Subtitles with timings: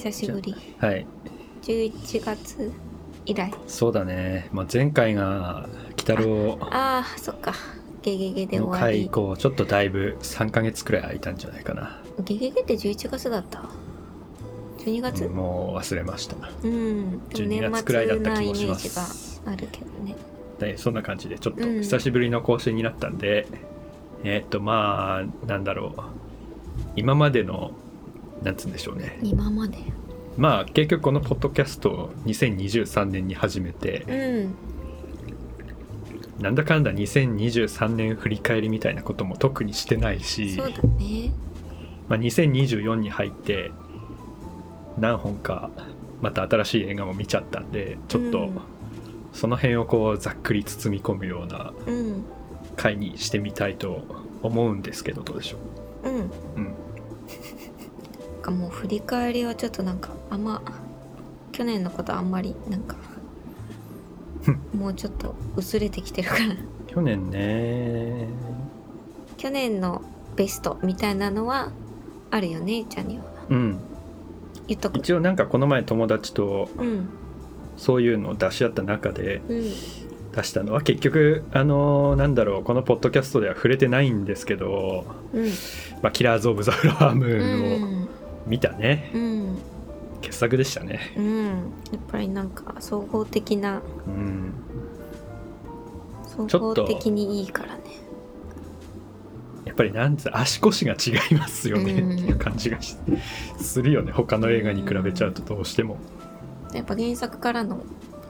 [0.00, 0.54] 久しぶり。
[0.78, 1.06] はい。
[1.62, 2.72] 11月
[3.26, 3.52] 以来。
[3.66, 7.52] そうだね、まあ、前回が「鬼太郎ああそっか。
[8.02, 8.96] ゲゲゲ」での終わり。
[8.98, 12.00] 回以降ちょっとだいぶ3ヶ月くらい空いたんじゃないかな。
[12.24, 13.64] ゲゲゲって11月だった
[14.78, 15.28] ？12月？
[15.28, 16.36] もう忘れました。
[16.62, 20.16] うん、でも12月くらいだった気もしま年末なイメージすがあるけどね
[20.58, 21.82] でそんな感じでちょっとうん。
[21.82, 23.46] 久しぶりの更新になったんで、
[24.24, 26.00] えーっとまあなんだろう。
[26.96, 27.72] 今までの
[28.42, 29.18] なんつうんでしょうね。
[29.22, 29.76] 今まで？
[30.40, 36.42] まあ結局このポッドキャストを2023年に始めてうん。
[36.42, 41.30] なんだかんだ2023年振り返りみたいなことも特にしてないし、そうだね。
[42.08, 43.70] まあ、2024に入って
[44.96, 45.68] 何本か
[46.22, 48.60] また新しい映画も見ちゃったんでちょっとうん。
[49.34, 52.24] その辺をこうざっくり包み込むようなうん。
[52.76, 54.06] 回にしてみたいと
[54.42, 55.58] 思うんですけどどうでしょ
[56.04, 56.10] う？
[56.10, 56.74] んう、うん、なん
[58.40, 60.62] かもう振り返りはちょっとなんかあんま
[61.52, 62.96] 去年のことあんまりなんか
[64.76, 66.56] もうちょっと薄れてきてるから。
[66.86, 68.26] 去年ね。
[69.36, 70.02] 去年の
[70.36, 71.70] ベストみたいなのは
[72.30, 73.24] あるよねちゃんには。
[73.50, 73.78] うん。
[74.66, 77.08] 言っとく一応なんかこの前友達とうん。
[77.76, 79.62] そういうのを出し合った中でうん。
[80.32, 85.46] 出したのは結局あのなんだろうこのポッドキャストでは触れてないんですけどうん
[86.02, 88.08] 「まあ、キラーズ・オブ・ザ・フラワームうーン」をん
[88.46, 89.58] 見たね、うん
[90.20, 91.00] 傑作でしたね。
[91.16, 91.46] うん。
[91.46, 91.52] や
[91.96, 94.52] っぱりなんか総合的なうん。
[96.48, 97.82] 総合的にいいからね。
[99.64, 101.92] やっぱりなんつう足腰が違いますよね。
[101.94, 102.12] うん。
[102.12, 102.96] っていう感じがし
[103.58, 104.12] するよね。
[104.12, 105.96] 他の映画に比べちゃうとどうしても。
[106.74, 107.82] やっぱ原作からの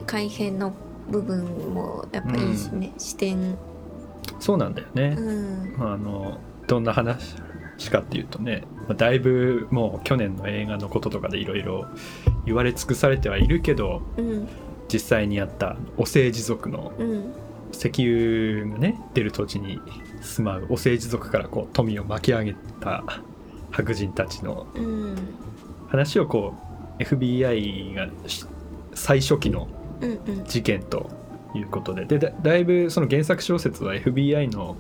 [0.06, 0.72] 改編の
[1.10, 3.56] 部分もやっぱいいしね、視点。
[4.38, 5.16] そうなんだよね。
[5.18, 5.74] う、ん。
[5.76, 7.34] まあ、あのどんな話
[7.90, 11.86] かっていうとね、まあだいぶもう去年の映画のこととかでいろいろ
[12.44, 14.48] 言われ尽くされてはいるけどうん。
[14.92, 17.32] 実際にあったお政治族のうん
[17.72, 19.78] 石油がね出る土地に
[20.20, 23.04] 住まうお政治族からこう富を巻き上げた
[23.70, 25.16] 白人たちのうん。
[25.88, 26.54] 話をこ
[26.98, 28.44] う FBI がし
[28.94, 29.68] 最初期の
[30.48, 31.08] 事件と
[31.54, 32.06] いうことで。
[32.06, 34.76] でだだいぶその原作小説は FBI の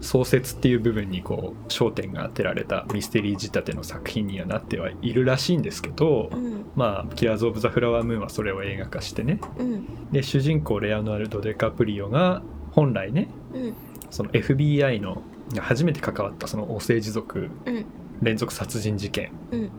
[0.00, 6.66] 創設っていう部分にこう焦点が当てられたミステリー仕立ての作品にはなってはいるらしいんですけど、うん。
[6.76, 9.40] まあ「キラーズ・オブ・ザ・フラワームーン」はそれを映画化してね。
[9.58, 9.86] うん。
[10.12, 13.74] で主人公レアナルド・デカプリオが本来ねうん。
[14.10, 15.22] その FBI の
[15.54, 17.84] が初めて関わったそのお政治族うん。
[18.22, 19.70] 連続殺人事件うん。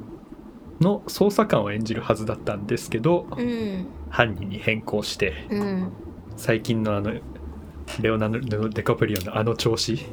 [0.81, 3.85] の捜査官を演じるはずだったんですけど、うん。
[4.09, 5.91] 犯人に変更してうん。
[6.35, 7.13] 最近のあの
[8.01, 10.05] レオナルド・デカプリオのあの調子。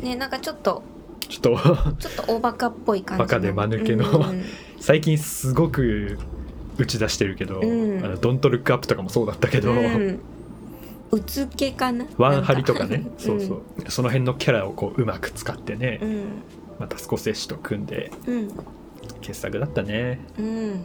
[0.00, 0.82] ねなんかちょっと
[1.28, 1.96] ちょっと。
[1.98, 3.26] ちょっと大バカっぽい感じの。
[3.26, 4.18] バカで間抜けの。
[4.18, 4.44] うん
[4.78, 6.18] 最近すごく
[6.78, 8.04] 打ち出してるけど「うん。
[8.04, 10.20] あのドントルックアップ」とかもそうだったけど、うん。
[11.10, 12.04] うつけかな？
[12.18, 12.98] ワンハリとかね。
[12.98, 16.24] なん そうそう、その辺のキャラをこううまく使ってね、うん。
[16.78, 18.48] またスコセッシと組んでうん。
[19.22, 20.20] 傑作だったね。
[20.38, 20.84] うん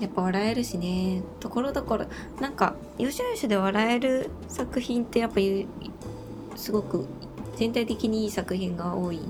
[0.00, 1.22] やっぱ笑えるしね。
[1.40, 2.06] ところどころ
[2.40, 5.66] なんかよしよしで笑える作品ってやっぱり
[6.56, 7.06] すごく
[7.56, 9.20] 全体的にいい作品が多い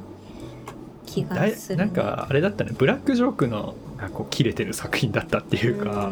[1.06, 2.72] 気がする、ね、なんかあれだったね。
[2.76, 6.10] ブラックジョークのがこう切れてる作品だったっていうか、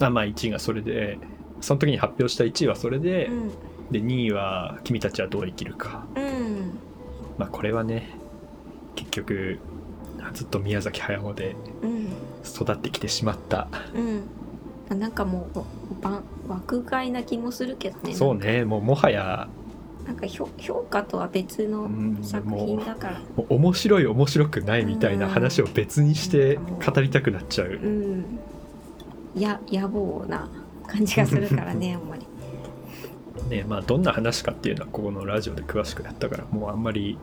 [0.00, 1.18] あまあ1位がそれで
[1.60, 3.50] その時に発表した1位はそれで、うん。
[3.90, 6.06] で2位は「君たちはどう生きるか。
[6.16, 6.78] うん、うん」
[7.36, 8.08] まあこれはね
[8.94, 9.58] 結局
[10.32, 12.08] ずっと宮崎駿でうん
[12.44, 14.98] 育ってきてしまった、うん。
[14.98, 18.14] なんかもうば爆買いな気もするけどね。
[18.14, 19.48] そうねもうもはや。
[20.06, 23.20] なんか評評価とは別のうん作品だから。
[23.36, 28.38] もう面白い面白くないみたいな話を別にしてうん語りたくなっちゃう、うん。
[29.34, 30.48] や野望な
[30.86, 32.26] 感じがするからね あんまり。
[33.48, 37.18] ねまあどんな話かっていうのはここのラジオで詳しくやったからもうあんまり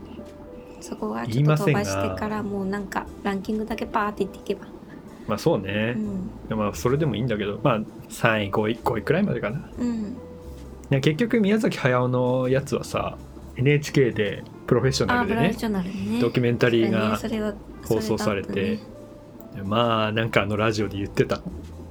[0.82, 2.02] そこは言ちょっと飛いませんが。
[2.02, 4.68] ばしてからもうなんかランキングだけパーっていっていけば。
[5.28, 5.96] まあそうね。
[6.50, 6.58] う、ん。
[6.58, 7.80] まあそれでもいいんだけどまあ
[8.10, 9.70] 3位5位5位くらいまでかな。
[9.78, 10.18] うん。
[10.90, 13.18] ね結局宮崎駿のやつはさ
[13.56, 16.20] NHK でプロフェッショナルでねね。
[16.22, 17.18] ドキュメンタリーが
[17.86, 18.80] 放送されて
[19.56, 19.64] ね。
[19.64, 21.42] まあなんかあのラジオで言ってた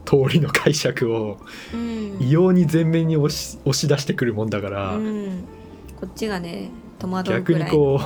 [0.04, 1.38] 通りの解釈を
[1.72, 1.98] うん。
[2.20, 5.44] 異様に前面に押し押し出してくるもんだから、うん、
[6.00, 8.00] こっちがね戸惑う逆にこ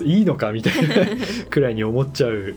[0.00, 0.94] う いいのかみたいな
[1.50, 2.54] くらいに思っちゃう。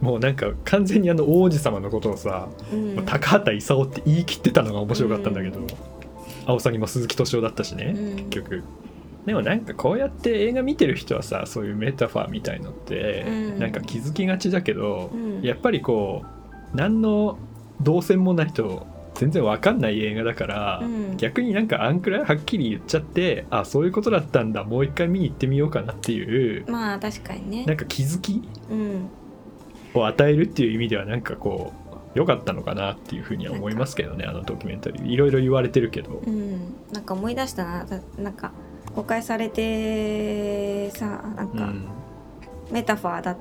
[0.00, 3.04] もうなんか完全にあの王子様のことをさ、うん。
[3.06, 5.66] 高畑勲って言い切ってたのが面白かったんだけど、うん。
[6.44, 8.16] 青サギも鈴木敏夫だったしね、うん。
[8.28, 8.64] 結局。
[9.26, 13.58] でもなんかこうやって映画見てる人はさそういうメタファーみたいのってうん。
[13.60, 15.40] なんか気づきがちだけど、うん。
[15.42, 17.38] やっぱりこう何の
[17.80, 18.88] 動線もないと
[19.22, 21.16] 全然わかんない映画だから、うん。
[21.16, 27.64] 逆になんかあんくらいはっきり言っちゃってあそういうことだったんだもう一回見に行ってみようかなっていうまあ確かにね。
[27.64, 29.08] なんか気づきうん。
[29.94, 31.72] を与えるっていう意味ではなんかこ
[32.16, 35.06] う良かったのかなっていうふうには思いますけどねあのドキュメンタリー。
[35.06, 36.74] いろいろ言われてるけど、うん。
[36.92, 37.84] なんか思い出したな。
[37.84, 38.50] だなんか
[38.96, 41.86] 公開されてさなんか、うん。
[42.72, 43.36] メタファーだっ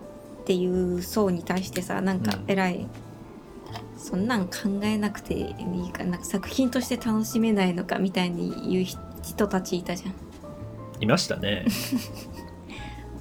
[0.46, 2.44] ていう層に対してさなんかうん。
[2.48, 2.88] 偉い、
[4.02, 4.52] そんなん考
[4.84, 5.52] えなくてい
[5.88, 8.86] いかなんか作品として楽しめないのかみたいに言う
[9.22, 10.16] 人たちいたじゃん。
[11.00, 11.66] いましたね。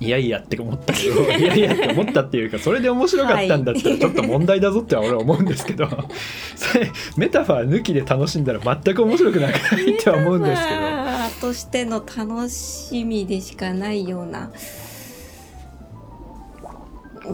[0.00, 5.87] いやいやって思ったけど いやいやって思ったっていうかそれで面白かったんだったらちょっと問題だぞっては俺は思うんですけど
[6.56, 10.81] それメタファー抜きで楽しんだら全く面白くなくないっては思うんですけど。
[10.81, 14.50] メタファーとしての楽しみでしかないような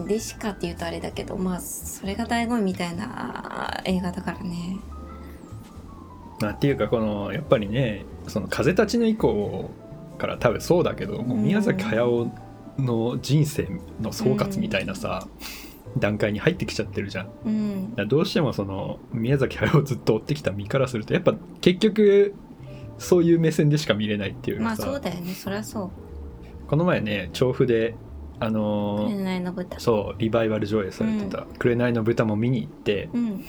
[0.05, 4.77] でしかって言うとあれだけどまあそれが醍醐味みたいな映画だからね。
[6.39, 9.71] まあ、っていうかこのやっぱりねその「風立ちぬ」以降
[10.17, 12.31] から多分そうだけど、もう宮崎駿
[12.77, 13.69] の人生
[14.01, 15.27] の総括みたいなさ、
[15.97, 17.29] 段階に入ってきちゃってるじゃん。
[17.45, 17.93] うん。
[17.95, 22.35] らどうしてもその宮崎駿をずっと追ってきた身からするとやっぱ結局
[22.97, 25.33] そういう目線でしか見れないっていうまあかさ、そうだよね。
[25.33, 25.89] そりゃそう。
[26.67, 27.95] この前ね調布で
[28.39, 29.79] あのー紅の豚。
[29.79, 33.43] そうリバイバル上映されてた「紅の豚」も見に行ってうん。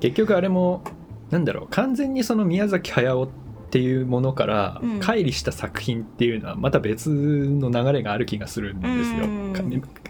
[0.00, 0.82] 結局あれも
[1.30, 3.28] なんだろう完全にその宮崎駿っ
[3.70, 4.98] ていうものからうん。
[4.98, 9.24] 乖離した作品っていうのはまた別の流れがある気がするんですよ。
[9.24, 9.62] うんか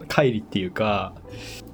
[0.08, 1.14] 乖離っていうか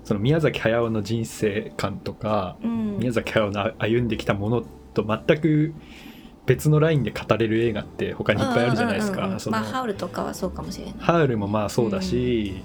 [0.05, 2.99] その宮崎駿の人生観とかうん。
[2.99, 4.65] 宮崎駿の歩んできたもの
[4.95, 5.73] と全く
[6.47, 9.51] 別のラインで語れる映画って他にいっぱいあるじゃないですうんうんうんか。
[9.51, 10.95] まあハウルとかはそうかもしれない。
[10.99, 12.63] ハウルもまあそうだし、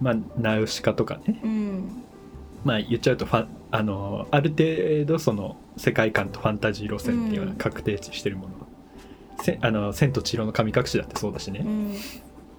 [0.00, 1.40] まあナウシカとかね。
[1.44, 2.02] うん。
[2.64, 8.50] まあ言っちゃうとファンあのある程度その世界観とファンタジー路線っていうのが確定値してるもの、
[9.40, 11.94] せあの千と千尋の神隠しだってそうだしね、うん。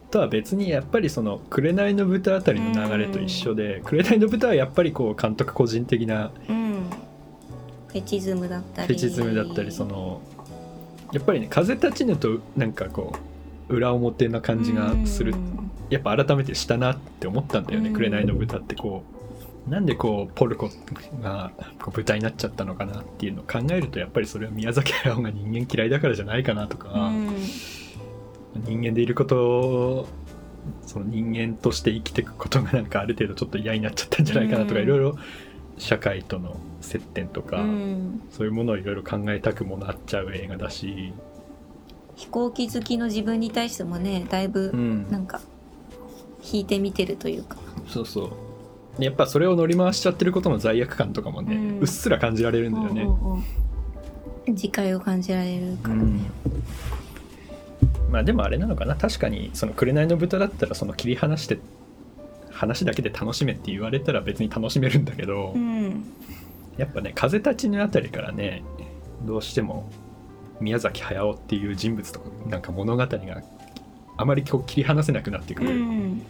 [0.09, 6.83] とは別にやっぱりその「紅の豚」あたりの流れと一緒で「紅の豚」はやっぱりこう監督個人的なうん
[7.93, 8.87] フェチズムだったり。
[8.87, 10.21] フェチズムだったりその
[11.13, 13.13] やっぱりね風立ちぬとなんかこ
[13.69, 15.33] う裏表な感じがする。
[15.33, 17.93] うんやっぱ改めてしたなって思ったんだよね「うん。
[17.93, 19.03] 紅の豚」ってこ
[19.67, 19.69] う。
[19.69, 20.69] なんでこうポルコ
[21.21, 21.51] が
[21.81, 27.29] こう豚になっちゃったのかなっていうのを考えるとやっぱりそれは宮崎駿が人間嫌いだからじゃないかなとか、うん。
[28.65, 30.07] 人間でいることを
[30.85, 34.83] その人間として生きていくことがなんかある程度ちょっと嫌になっちゃったんじゃないかなとか、うん。
[34.83, 35.15] いろいろ
[35.77, 38.21] 社会との接点とか、うん。
[38.31, 41.13] そういうものをいろいろ考えたくもなっちゃう映画だし、
[42.15, 45.11] 飛行機好きの自分に対してもねだいぶうん。
[45.11, 45.41] なんか
[46.43, 47.57] 引いてみてるというか。
[47.87, 48.99] そうそう。
[48.99, 51.79] でやっぱそれを乗り回しちゃってることの罪悪感とかもね、うん。
[51.79, 53.01] うっすら感じられるんだよね。
[53.01, 53.37] うんうんう。
[53.39, 53.43] ん
[54.45, 56.19] 自戒を感じられるからね、
[58.11, 58.95] まあでもあれなのかな。
[58.95, 61.59] 確かにその「紅の豚」だったらその切り離して
[62.51, 66.03] 話だけで楽しめって言われたら別に楽しめるんだけど、うん
[66.77, 68.63] やっぱね風立ちぬあたりからね
[69.23, 69.89] どうしても
[70.59, 73.43] 宮崎駿っていう人物とかなんか物語が
[74.17, 76.25] あまりこう切り離せなくなってくうるん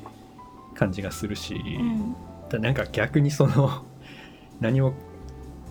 [0.74, 2.16] 感じがするし、うん
[2.50, 3.86] だなんか逆にその
[4.60, 4.94] 何も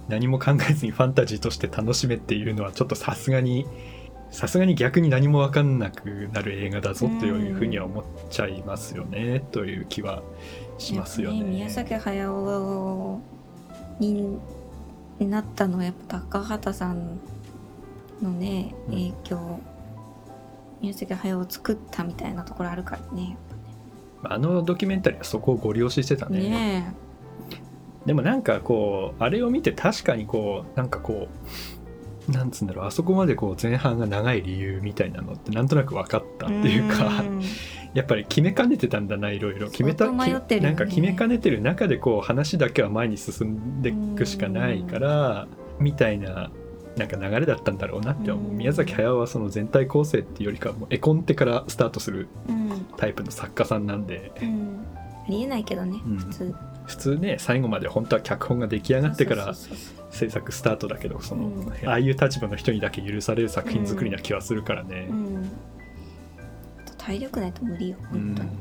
[0.09, 3.67] 何も考えずにファンタジーとして楽しめっていうのはちょっとさすがに
[4.31, 10.23] さすがに逆に何も分かんなくなる映画だぞというふうには思っちゃいますよね、という気は
[10.79, 11.37] しますよね。
[11.37, 13.21] やっぱ宮崎駿
[14.00, 14.38] に
[15.26, 17.19] なったのはやっぱ高畑さん
[18.23, 18.95] のねうん。
[18.95, 19.61] 影響、
[20.81, 23.37] 宮崎駿を作ったみたいなところあるからね
[24.25, 26.41] あのドキュメンタリーはそこをご利用ししてたね。
[26.41, 26.95] ね
[28.07, 31.29] でもなんかこうあれを見て確かにこうなんかこ
[32.29, 37.23] うなんつうんだろうあそこまでこう前半が長い理由みたいなのってなんとなく分かったっていうか。
[37.23, 37.43] ん
[37.95, 39.69] やっぱり決めかねてたんだないろいろ。
[39.69, 40.17] 決めた、ね。
[40.61, 45.47] なんか決めかねてる中でこう話だけは前に進んでいくしかないから
[45.79, 46.51] みたいな
[46.97, 48.51] なんか流れだったんだろうなって思う。
[48.51, 48.57] うん。
[48.57, 52.87] 宮崎駿はその全体構成っていうよりかはもう絵コンテからスタートするうん。
[52.97, 54.33] タイプの作家さんなんで。
[54.41, 54.85] うん。
[55.27, 56.17] ありえないけどねうん。
[56.17, 56.55] 普通。
[56.87, 59.55] 普通ね最後まで本当は脚本が出来上がってから
[60.11, 61.89] 制作スタートだけどその、うん。
[61.89, 65.07] ああいう立場の人にだけ許される作品作りな気はするからね。
[65.11, 65.13] う。
[65.13, 65.51] ん
[67.04, 68.35] 体力ないと無理ようん。
[68.35, 68.56] 本当に、ま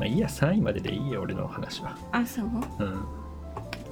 [0.00, 1.96] あいいや3位まででいいや俺の話は。
[2.12, 2.44] あそう？
[2.44, 2.54] うん。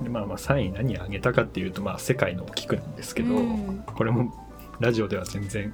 [0.02, 3.84] でまあまあ3位何あげたかっていうとまあ世界の菊なんですけど、うん。
[3.86, 4.32] これも
[4.80, 5.72] ラジオでは全然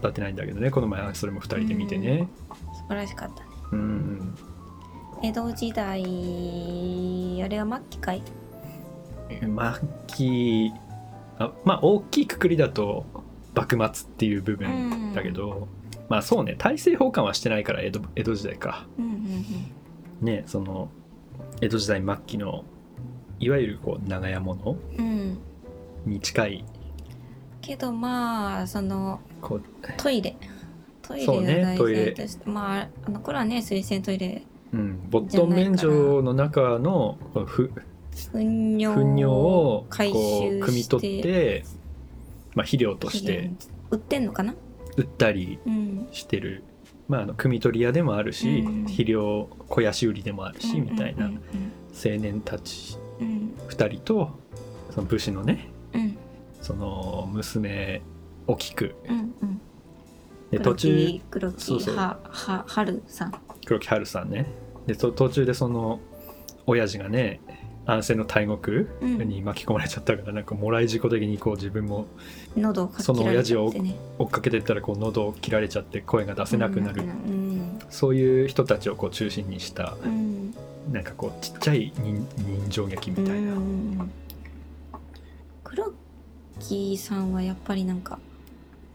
[0.00, 2.28] 語ってないんだけどねこの前それも2人で見てね。
[2.74, 3.50] 素晴らしかったね。
[3.72, 4.34] うん。
[5.22, 6.02] 江戸時代
[7.42, 8.22] あれは末期かい？
[9.28, 9.40] 末
[10.06, 10.72] 期
[11.38, 13.04] あまあ大きいくくりだと
[13.56, 15.66] 幕末っていう部分だけど、
[16.08, 18.86] まあそうね大政奉還はしてないから江戸江戸時代か。
[18.98, 19.14] うんうんう
[20.24, 20.26] ん。
[20.26, 20.90] ねその
[21.60, 22.64] 江戸時代末期の
[23.40, 25.38] いわゆるこう長屋物うん。
[26.04, 26.64] に近い。
[27.60, 29.20] けどまあその
[29.96, 30.36] トイレ。
[31.02, 32.04] トイレが題トイレ。
[32.04, 37.70] 材として、まああの頃はね水洗トイレうん、ボットン免除の中の糞
[38.76, 41.64] 尿を回こ収う汲み取って、
[42.56, 43.52] まあ、肥料として
[43.92, 44.54] 売ってんのかな？
[44.96, 46.08] 売ったりうん。
[46.10, 46.64] してる、
[47.06, 48.82] まあ、あの汲み取り屋でもあるし、うん。
[48.84, 51.34] 肥料肥やし売りでもあるし、みたいなうん。
[51.94, 54.38] 青年たちうん2人と
[54.90, 56.16] その武士のねうん。
[56.62, 58.02] その娘
[58.46, 59.60] を聞くうんうん。
[60.50, 61.96] で途中黒木そうそう。
[61.96, 63.32] はは春さん。
[63.66, 64.46] 黒木華さんね。
[64.86, 66.00] でと途中でその
[66.66, 67.40] 親父がね
[67.86, 72.06] 安政の大獄に巻き込まれちゃったから、なんかもらい事故的にこう自分も
[72.56, 73.96] 喉をかき切られちゃってね。
[74.18, 77.78] 追っかけてったらこう喉を切られちゃって声が出せなくなる、うん。
[77.88, 80.52] そういう人たちをこう中心にしたうん。
[80.92, 84.10] なんかこうちっちゃい人人情劇みたいな、うん。
[85.62, 85.92] 黒
[86.58, 88.18] 木さんはやっぱりなんか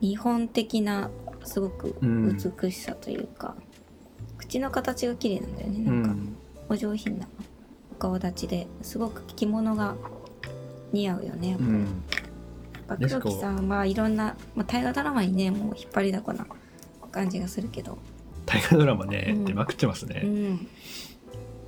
[0.01, 1.10] 日本的な
[1.45, 2.38] すごくうん。
[2.38, 3.55] 美しさというか、
[4.38, 6.10] 口の形が綺麗なんだよねうなんか。
[6.10, 6.36] ん。
[6.67, 7.25] お上品な。
[7.25, 7.50] お
[8.01, 9.96] 顔立ちですごく着物が
[10.91, 11.55] 似合うよね。
[11.60, 12.03] うん。
[13.00, 16.46] 黒木さんはまあいろんな、まあ、大河ドラマにねもう引っ張りだこな
[17.12, 17.98] 感じがするけど、
[18.46, 19.46] 大河ドラマね、うん。
[19.46, 20.67] 出まくってますうね、ん、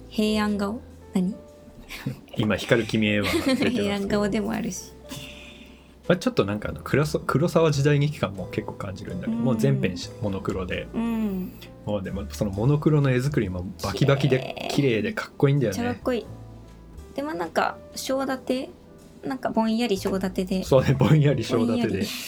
[0.10, 0.82] 平安顔？
[1.14, 1.36] 何？
[2.36, 4.93] 今光る君へは平安顔でもあるし
[6.08, 9.44] まあ、ちょっとなんかあの黒そ黒沢時代劇感も結構感じるんだけど、うん。
[9.44, 10.88] もう全編しモノクロで。
[10.94, 11.54] うん。
[11.86, 15.02] もうでもそのモノクロの絵作りもバキバキで綺麗。
[15.02, 16.26] でかっこいいんだめよねかっこいい。
[17.16, 18.70] でもなんか正立て？
[19.24, 20.64] なんかぼんやり正立てで。
[20.64, 21.76] そうねぼんやり正立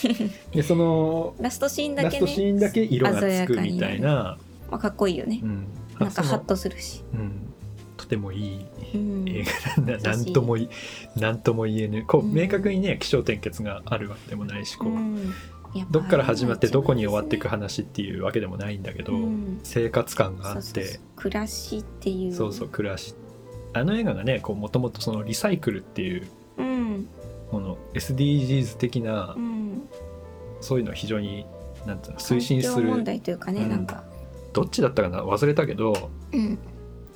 [0.02, 0.16] てり。
[0.18, 4.38] ででそのラストシーンだラストけねシーンだけ色がつくみたいな。
[4.70, 5.40] まあ、かっこいいよね。
[5.42, 5.66] う、ん。
[5.98, 7.45] なんかハッとするし、うん、
[7.96, 9.44] とてもいいうん、映
[9.76, 9.98] 画な。
[9.98, 10.68] んだ、なんともい
[11.16, 12.04] なんとも言えぬ。
[12.04, 12.32] こう、うん。
[12.34, 15.32] 明確にね起承転結があるわけでもないしこう、うん。
[15.90, 19.60] どっから始まってどこに終わっていく話っていうわけでもないんだけど、うん。
[19.62, 20.62] 生活感があって。
[20.62, 21.00] そうそうそう。
[21.16, 22.32] 暮らしっていう。
[22.34, 23.14] そうそう暮らし。
[23.72, 26.26] あの映画がねもともとそのリサイクルっていう
[26.58, 27.08] うん。
[27.50, 29.82] この SDGs 的な、うん。
[30.60, 31.46] そういうのを非常に
[31.86, 33.86] なんていうの推進する問題というかね、うんなん。
[33.86, 34.04] か
[34.52, 36.58] どっちだったかな忘れたけどうん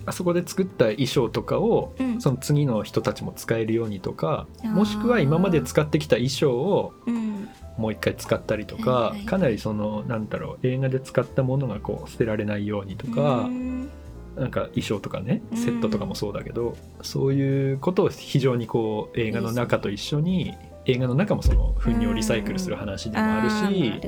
[0.06, 2.20] あそこで作った衣装とかをうん。
[2.20, 7.48] その次の人たちも使えるようにとかもしくは今まで使ってきた衣装をうん。
[7.78, 9.20] もう一回使ったりとはいかはい。
[9.24, 13.90] かなりそのなんだろう映画で使ったものがこう捨てられないようにとかうん
[14.36, 15.58] なんか衣装とかねうん。
[15.58, 20.54] セットとかもそうだけどそういうことを非常にこう映画の中と一緒に
[20.86, 24.00] 映画の中もその糞尿をリサイクルする話でもあるーし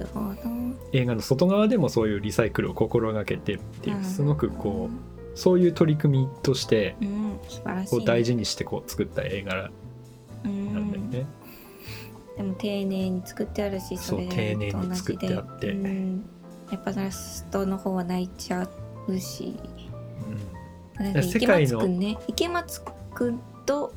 [0.92, 7.90] 映画の外側でもそういうリサイクルを心がけてっていうすごくこううそういう取り組みとしてうん素晴らしい。
[7.90, 9.70] こう大事にしてこう作った映画
[10.44, 11.26] うんなんだよね。
[12.36, 15.70] でも丁寧に作ってあるしそうれ丁寧に作ってあって。
[15.70, 16.24] うん。
[16.70, 18.66] やっぱラストの方は泣いちゃ
[19.06, 19.54] うし。
[21.00, 21.22] うん。
[21.22, 22.18] 池松くんね。
[22.26, 22.82] 池松
[23.14, 23.92] くんと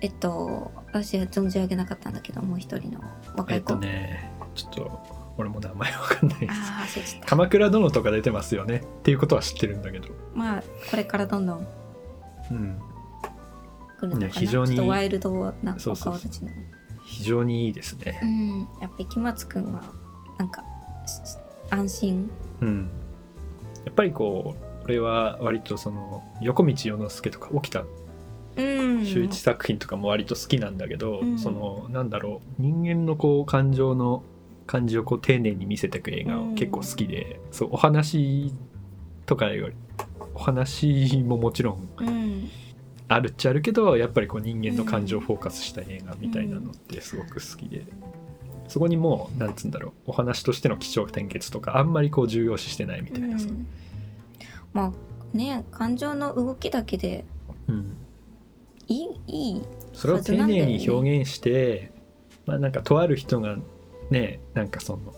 [0.00, 3.00] えっと私は存じ上げなかったんだけどもう一人の。
[3.36, 6.48] 若い子、えっとねちょっと俺も名前わかんないで
[7.06, 7.18] す。
[7.24, 8.82] 鎌倉殿とか出てますよね。
[8.84, 11.66] っていうことは知ってるんだけど、まあこれからどんどん
[12.50, 12.80] うん、
[13.98, 16.12] 来るのかな、ね非常にワイルドなおそうそうそう。
[16.14, 16.50] 顔立ちの
[17.04, 18.18] 非常にいいですね。
[18.22, 18.68] うん。
[18.80, 19.82] やっぱ池松くんは
[20.38, 20.62] なんか
[21.06, 21.38] し
[21.70, 22.30] 安心。
[22.60, 22.90] うん。
[23.84, 27.84] やっぱりこう俺は割とその横道世之助とか起きた
[28.56, 29.06] うん。
[29.06, 31.38] 周一作品とかも割と好きなんだけど、うん。
[31.38, 32.62] そのなんだろう。
[32.62, 34.24] 人間のこう感情の
[34.68, 38.52] 感じをこう丁寧に見せていく映画を結構好きで、そうお話
[39.26, 39.74] とかより
[40.34, 42.50] お話ももちろんうん。
[43.08, 47.86] あるっちゃあるけどやっぱりこう人間の感情をフォーカスした映画みたいなのってすごく好きで、
[48.68, 53.66] そこにもうなんつうんだろうお話としての起承転結とかあんまりこう重要視してないみたいなさ、うん。
[54.74, 57.24] まあね感情の動きだけで
[57.66, 57.96] うん。
[58.86, 59.62] いいいい。
[59.94, 61.90] それを丁寧に表現して、
[62.44, 63.56] まあなんかとある人が
[64.10, 65.14] ねなんかその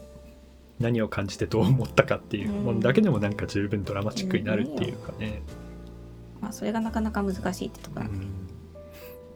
[0.78, 5.42] 何を感じてどう思ったかっていうものだけでもなんか十分ドラマチックになるっていうかね、
[6.40, 8.28] まあそれがなかなか難しいってとこうなんだけん。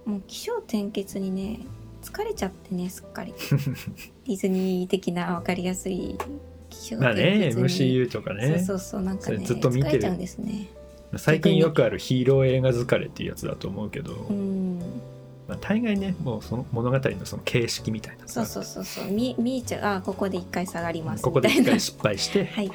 [0.07, 1.61] ど、もう起承転結にね
[2.03, 3.35] 疲れちゃってねすっかり。
[4.27, 6.17] ディズニー的な分かりやすい
[6.71, 8.55] 気象まあね MCU とかね。
[8.55, 9.91] そうそうそうなんかねずっと見てる。
[9.91, 10.69] 疲れちゃうんですね。
[11.17, 14.64] 最近よくあるヒーロー映画疲れっていうやつだと思うけど、うん
[15.47, 19.11] まあ、大概ねもうその物語のその形式みたいなそうそうそうそう。
[19.11, 19.97] 見見えちゃう。
[19.97, 21.23] あここで一回下がります。
[21.23, 21.71] ここでみたいな。
[21.73, 22.47] 一回失敗して。
[22.53, 22.71] はい。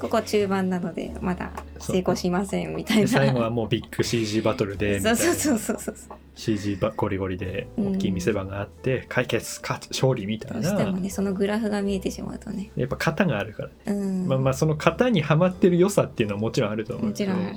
[0.00, 5.16] ここ中盤なのでまだ成功しませんみたいでな最後はもうビッグ CG バトルで みたいうな。
[5.16, 6.18] そそうそうそうそう。
[6.34, 12.70] CG ばゴリゴリで大きい見せ場があって、解決勝つ勝利みたどいうなしてもねそのグラフが見えてしまうとね。
[12.74, 14.26] やっぱ型があるから、うん。
[14.26, 17.56] まあまあその型にはまってる良さっていうのはもちろんあると思うもちろんある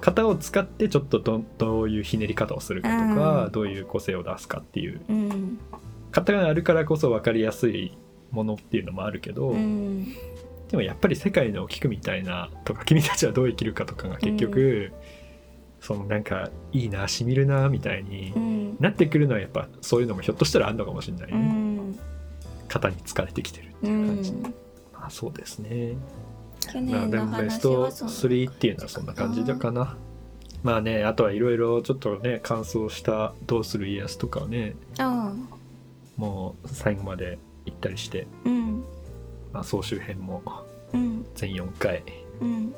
[0.00, 3.52] 型を使ってちょっとどどういうひねり方をするかとか、うん。
[3.52, 5.58] どういう個性を出すかっていううん。
[6.12, 7.96] 型があるからこそ分かりやすい
[8.30, 10.06] ものっていうのもあるけど、うん。
[10.68, 14.92] でもやっぱり世界の聞くみたいなとか君たちはどう生きるかとかが結局、
[15.80, 18.76] そのなんかいいなしみるなみたいにうん。
[18.80, 21.32] なってくるのはやっぱそういうのもひょっとしたらあるのかもしれない。
[21.32, 21.98] ね、うん。
[22.68, 24.42] 型に疲れてきてるってういう感じ、ん。
[24.42, 25.96] まあそうですね
[26.68, 29.96] 去まあ年のでもベスト話はそう3っていうのはそんな感じだかな。
[30.62, 35.32] まあねあとはいろいろちょっとね感想した「どうする家康」とかをねあ
[36.16, 38.84] もう最後まで行ったりして、あうん。
[39.52, 40.42] まあ、総集編も
[40.92, 41.26] うん。
[41.34, 42.02] 全4回
[42.40, 42.74] うん。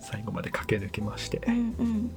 [0.00, 2.10] 最後まで駆け抜けまして、うんうん。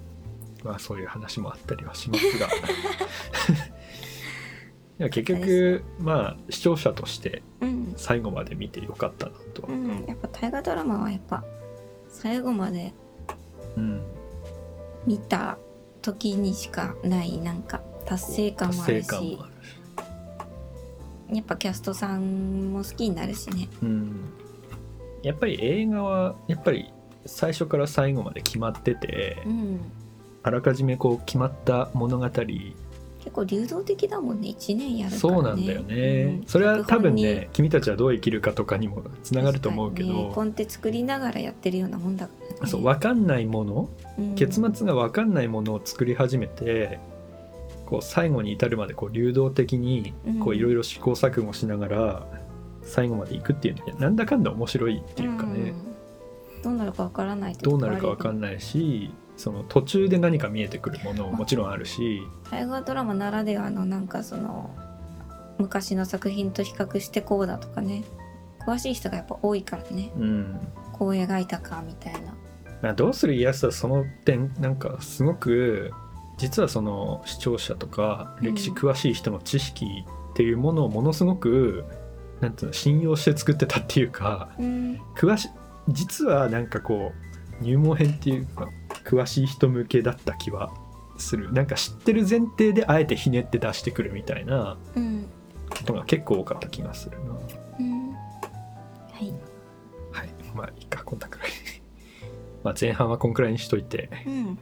[0.63, 2.47] まあそういう話もあったりはしますが
[4.99, 7.93] いや結局まあ視聴者としてうん。
[7.95, 10.05] 最後まで見てよかったなとう、ん。
[10.07, 11.43] やっぱ大河ドラマはやっぱ
[12.09, 12.93] 最後まで
[13.75, 14.03] うん、
[15.07, 15.57] 見た
[16.01, 19.53] 時にしかないなんか達成感もある達成感しもあるし。
[21.33, 23.67] やっぱキャストさんも好きになるしね。
[23.81, 24.33] うん、
[25.23, 26.91] やっぱり映画はやっぱり
[27.25, 29.81] 最初から最後まで決まってて、うん。
[30.43, 32.29] あらかじめこう決まった物語、
[33.23, 34.49] 結構流動的だもんね。
[34.49, 35.35] 1年やるからね。
[35.35, 36.45] そうなんだよね、うん。
[36.45, 40.29] それは多分脚ね君たちはどう生きるかとかにもつながると思うけ確かにね。
[40.29, 42.67] ど、コンテ作りながらやってるようなもんだからね。
[42.67, 44.35] そう分かんないものうん。
[44.35, 46.99] 結末が分かんないものを作り始めて
[47.85, 52.27] こう最後に至るまでこう流動的にいろいろ試行錯誤しながら
[52.81, 55.73] 最後まで行くっていうのはなんだかんだ面白いっていうかね、
[56.57, 56.61] うん。
[56.61, 62.21] どうなるかわからないどうなるか分かんないしその途中で何か見えてくるものももちろんあるし。
[62.51, 64.69] 大河ドラマならではのなんかその
[65.57, 68.03] 昔の作品と比較してこうだとかね。
[68.65, 70.11] 詳しい人がやっぱ多いからね。
[70.17, 70.59] うん。
[70.93, 72.33] こう描いたかみたいな。
[72.81, 75.91] まあどうする家康はその点なんかすごく
[76.37, 79.85] 実はその視聴者とか歴史詳しい人の知識
[80.31, 81.85] っていうものをものすごく
[82.41, 84.99] なんていうの信用して作ってたっていうかうん。
[85.15, 85.49] 詳し
[85.89, 87.11] 実はなんかこ
[87.61, 88.69] う入門編っていうか
[89.03, 90.71] 詳しい人向けだった気は
[91.17, 91.51] する。
[91.53, 95.25] なんか知ってる前提であえてひねって出してくるみたいなうん
[95.69, 97.31] ことが結構多かった気がするな。
[97.79, 98.11] うん。
[98.11, 98.17] は
[99.21, 99.33] い。
[100.11, 100.29] はい。
[100.55, 101.49] まあいいかこんなくらい。
[102.63, 104.09] まあ前半はこんくらいにしといて。
[104.25, 104.57] うん。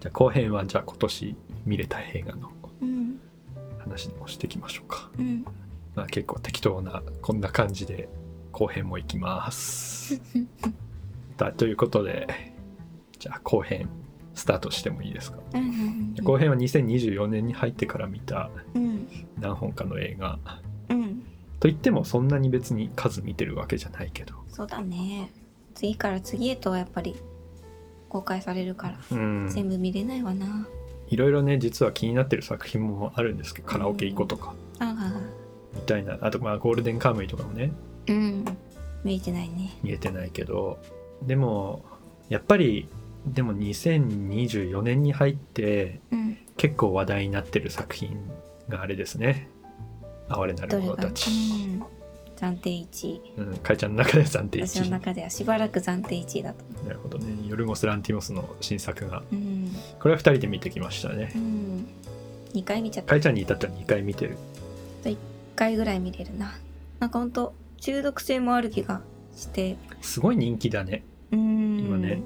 [0.00, 2.50] じゃあ後編はじゃあ今年見れた映画の
[2.82, 3.20] うん。
[3.78, 5.44] 話でもしていきましょうか、うん。
[5.94, 8.08] まあ、結構適当なこんな感じで
[8.52, 10.20] 後編もいきます。
[11.38, 12.55] だということで
[13.26, 13.88] じゃあ後編
[14.34, 15.38] スタートしてもいいですか？
[15.54, 19.08] うん後編は2024年に入ってから見たうん。
[19.40, 20.38] 何本かの映画。
[20.90, 21.22] うん。
[21.58, 24.34] といってもそんなに別に数見てるわけじゃないけど。
[24.48, 25.30] そうだね。
[25.74, 27.16] 次から次へとやっぱり
[28.08, 29.48] 公開されるからうん。
[29.48, 30.68] 全部見れないわな。
[31.08, 34.54] いろいろね実は気になってる作品もあるんですけどカラオケ行こうとか。
[34.78, 34.94] あ
[35.74, 36.18] みたいな。
[36.20, 37.72] あとまあゴールデンカムイとかもね。
[38.08, 38.44] あうん。
[39.04, 39.76] 見えてないね。
[39.82, 40.78] 見えてないけど。
[41.22, 41.84] でも
[42.28, 42.88] やっぱり
[43.26, 46.38] でも2024年に入ってうん。
[46.56, 48.18] 結構話題になってる作品
[48.68, 49.48] があれですね
[50.28, 51.30] 「哀れなる者たち。
[51.30, 51.82] ん、
[52.36, 54.66] 暫定1位」うん、かいちゃんの中で暫定1位。
[54.66, 56.64] 私の中ではしばらく暫定1位だと。
[56.84, 57.26] なるほどね。
[57.46, 59.22] ヨルゴス・ランティモスの新作が。
[59.30, 59.70] うん。
[60.00, 61.32] これは2人で見てきましたね。
[61.34, 61.86] うん。
[62.54, 63.10] 2回見ちゃった。
[63.10, 64.38] かいちゃんに至っては2回見てる。
[65.04, 65.16] 1
[65.54, 66.54] 回ぐらい見れるな。
[67.00, 69.02] なんかほんと中毒性もある気が
[69.36, 69.76] して。
[70.00, 71.04] すごい人気だね。
[71.32, 71.80] うん。
[71.80, 72.22] 今ね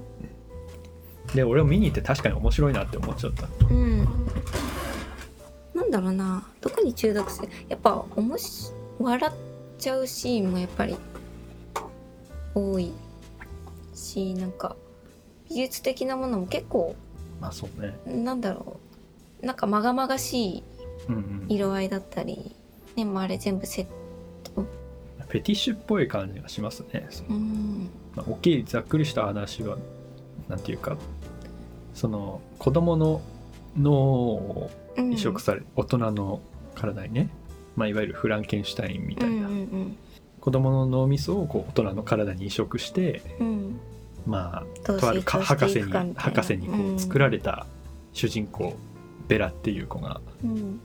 [1.35, 3.47] で俺を見に行って確かに面白いなって思っちゃった。
[3.71, 4.05] うん。
[5.75, 6.47] なんだろうな。
[6.61, 7.49] 特に中毒性。
[7.69, 9.35] やっぱおもし笑っ
[9.79, 10.97] ちゃうシーンもやっぱり
[12.55, 12.93] 多い
[13.95, 14.77] しなんか
[15.49, 16.97] 美術的なものも結構
[17.41, 17.97] まあそうね。
[18.07, 18.81] なんだろ
[19.43, 19.47] う。
[19.47, 20.65] なんかまがまがしい
[21.09, 21.47] うんうん。
[21.49, 22.55] 色合いだったり
[22.97, 23.87] ねもうあれ全部セッ
[24.43, 24.67] ト。
[25.29, 27.09] フェティッシュっぽい感じがしますね。
[27.29, 27.89] うん。
[28.17, 29.79] まあ、大きいざっくりした話は
[30.49, 30.97] なんていうか
[31.95, 33.21] その子供の
[33.79, 36.41] 脳をうん移植され、大人の
[36.75, 37.31] 体にね、
[37.77, 39.97] まあ、いわゆるフランケンシュタインみたいな、うんうん
[40.41, 43.79] 子供の脳みそをこう大人の体に移植してうん。
[44.27, 46.97] まあとある博士に博士にこうん。
[46.97, 47.67] う作られた
[48.15, 48.75] 主人公、
[49.29, 50.81] ベラっていう子がうん。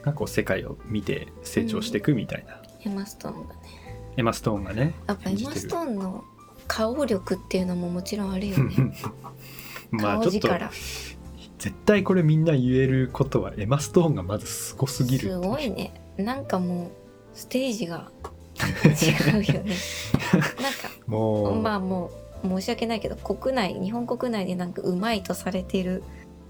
[0.00, 3.84] がこう世界を見て成長していくみたいな、エマストーンがね。
[4.16, 6.24] エマ・ストーンがねやっぱエマストーンの
[6.68, 8.74] 顔力っていうのももちろんあるよね
[9.90, 10.48] まあちょっと
[11.58, 15.94] 絶対これみんな言えることはエマ・ストーンがまずすごすぎるすごいね。
[16.16, 16.90] なんかもう
[17.32, 18.10] ステージが
[18.84, 19.74] 違うよね。
[20.60, 22.10] なんかもう、まあも
[22.44, 26.02] う申し訳ないけど国内日本国内でなんかうまいとされている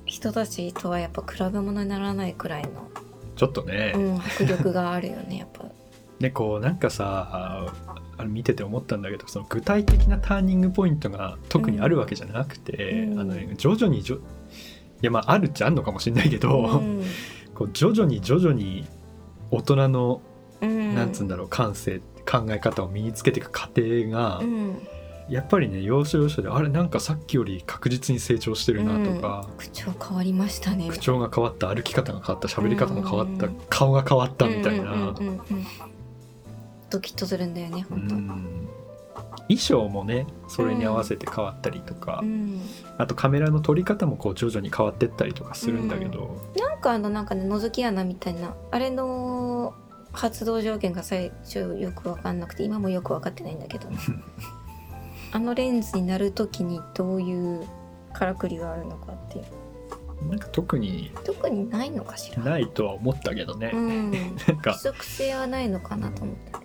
[0.04, 2.88] 人たちとはやっぱ比べ物にならないくらいの、
[3.36, 5.64] ちょっとね、うん、迫力があるよねやっぱ。
[6.18, 7.72] でこうなんかさ
[8.16, 13.20] あの見てて思ったんだけどその具体的なターニングポイントが特にあるわけじゃなくて、うん。
[13.20, 14.20] あの徐々にじょい
[15.02, 17.02] やまああるっちゃあんのかもしれないけど、うん。
[17.54, 18.86] こう徐々に徐々に
[19.50, 20.20] 大人の、
[20.60, 20.94] うん。
[20.94, 24.78] なんつうんだろう感性考え方を身につけていく過程が、うん。
[25.28, 30.88] やっぱりね要所要所であれなんかさっきより確実に成長してるなとか、口調変わりましたね。
[30.88, 33.56] 口調が変わった歩き方が変わった喋り方が変わった、うん。
[33.70, 34.92] 顔が変わったみたいな。
[34.92, 35.66] うんうんうんうん
[36.94, 38.14] ドキッとするんだよねう本当。
[38.16, 38.68] ん
[39.48, 42.60] 衣装もねそれに合わせて変わったりとか、うん。
[42.98, 49.74] あとカメラの撮り方もこう徐々に変わってったりとかするんだけど、なんかあのなんかね覗き穴みたいなあれの
[50.12, 53.88] 発動条件が最初よく分かんなくて今もよく分かってないんだけど。
[55.32, 57.66] あのレンズになる時にどういう
[58.12, 59.44] からくりがあるのかっていう。
[60.28, 62.42] なんか特に特にないのかしら。
[62.42, 64.10] ないとは思ったけどね、うん。
[64.12, 66.63] なん規か則性はないのかなと思った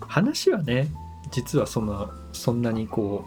[0.00, 0.88] 話はね
[1.30, 3.24] 実はそんなそんなにこ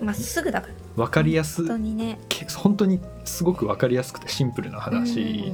[0.00, 0.74] まっすぐだから。
[0.74, 2.18] う分かりやす本当にね。
[2.28, 5.52] け本当にすごく分かりやすくてシンプルな話、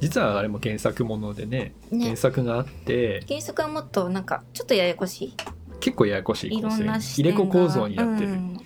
[0.00, 2.04] 実はあれも原作ものでねうんね。
[2.06, 5.34] 原作があって原作はもっとなんかちょっとややこしい？
[5.80, 8.60] 結構ややこしいいろんな入れ子構造になってる、うん。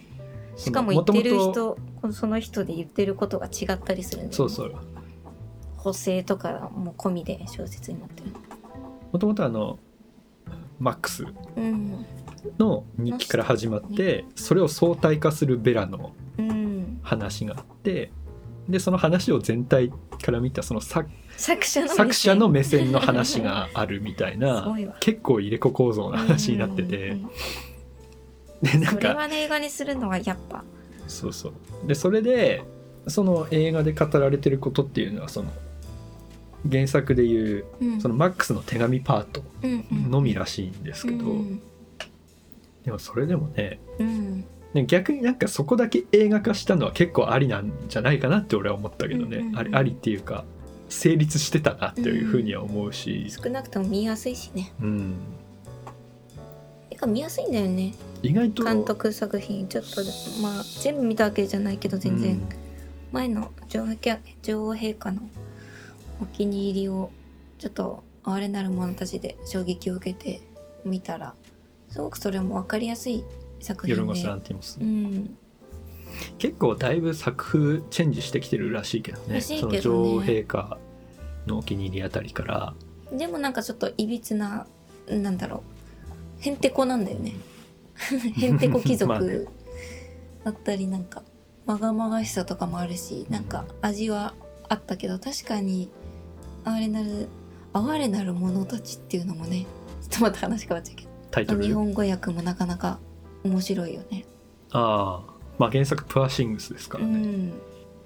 [0.57, 1.79] そしかも言ってる々人
[2.13, 4.35] その人で言ってることが違ったりするんだよね。
[4.35, 4.75] そうそう。
[5.77, 8.31] 補正とかも込みで小説になってる
[9.13, 9.79] もともとあの
[10.79, 11.25] マックス
[11.57, 12.07] うん。
[12.59, 17.01] の日記から始まってそれを相対化するベラのうん。
[17.03, 18.11] 話があって
[18.69, 19.91] でその話を全体
[20.23, 21.97] から見たその作作者の目線。
[21.97, 27.11] 作者の目線の話があるみたい すな結構入れ子構造な話になってて。
[27.11, 27.29] うん。
[28.62, 30.64] でなんかそれはね映画にするのはやっぱ。
[31.07, 31.53] そうそう。
[31.87, 32.62] でそれで
[33.07, 35.51] その映画で語られてることっていうのはその
[36.71, 38.01] 原作でいううん。
[38.01, 40.11] そのマックスの手紙パートうんうん。
[40.11, 41.62] のみらしいんですけど、うん
[42.85, 44.44] でもそれでもねうん。
[44.73, 50.44] ね逆になんかそこだけ映画化したのは結構ありなんじゃないかなって俺は思ったけどね、うんうんうんありありっていうか
[50.88, 54.73] 成立してたなっていうふうには思うし、少なくとも見やすいしね。
[54.81, 55.16] うん、
[56.88, 57.94] てか見やすいんだよね。
[58.23, 60.01] 意外と監督作品ちょっと
[60.42, 62.49] まあ全部見たわけじゃないけど全然、うん。
[63.12, 65.21] 前の女王陛下の
[66.21, 67.11] お気に入りを
[67.59, 70.41] ちょっと哀れなる者たちで衝撃を受けて
[70.85, 71.35] 見たら
[71.89, 73.25] すごくそれも分かりやすい
[73.61, 74.01] 作品で。
[74.01, 75.37] ヨルゴス・ランティモス、うん。
[76.39, 79.35] 結構だいぶ作風チェンジしてきてるらしいけどね。
[79.35, 79.41] ね。
[79.41, 80.79] その女王陛下
[81.47, 82.75] のお気に入りあたりから。
[83.13, 84.67] でもなんかちょっといびつな
[85.09, 85.63] なんだろ
[86.41, 86.43] う。
[86.43, 87.35] へんてこなんだよね。
[88.37, 89.49] へんてこ貴族
[90.45, 91.23] だったりなんか
[91.67, 94.35] まがまがしさとかもあるしなんか味は
[94.69, 95.91] あったけど確かに
[96.69, 97.29] 哀れなる
[97.73, 99.67] 哀れなる者たちっていうのもね
[100.03, 102.99] ちょっとまた話変わっちゃうけタイトルど日本語訳もなかなか
[103.45, 104.25] 面白いよね。
[104.71, 107.53] ああまあ原作プアシングスですかうらね、ん。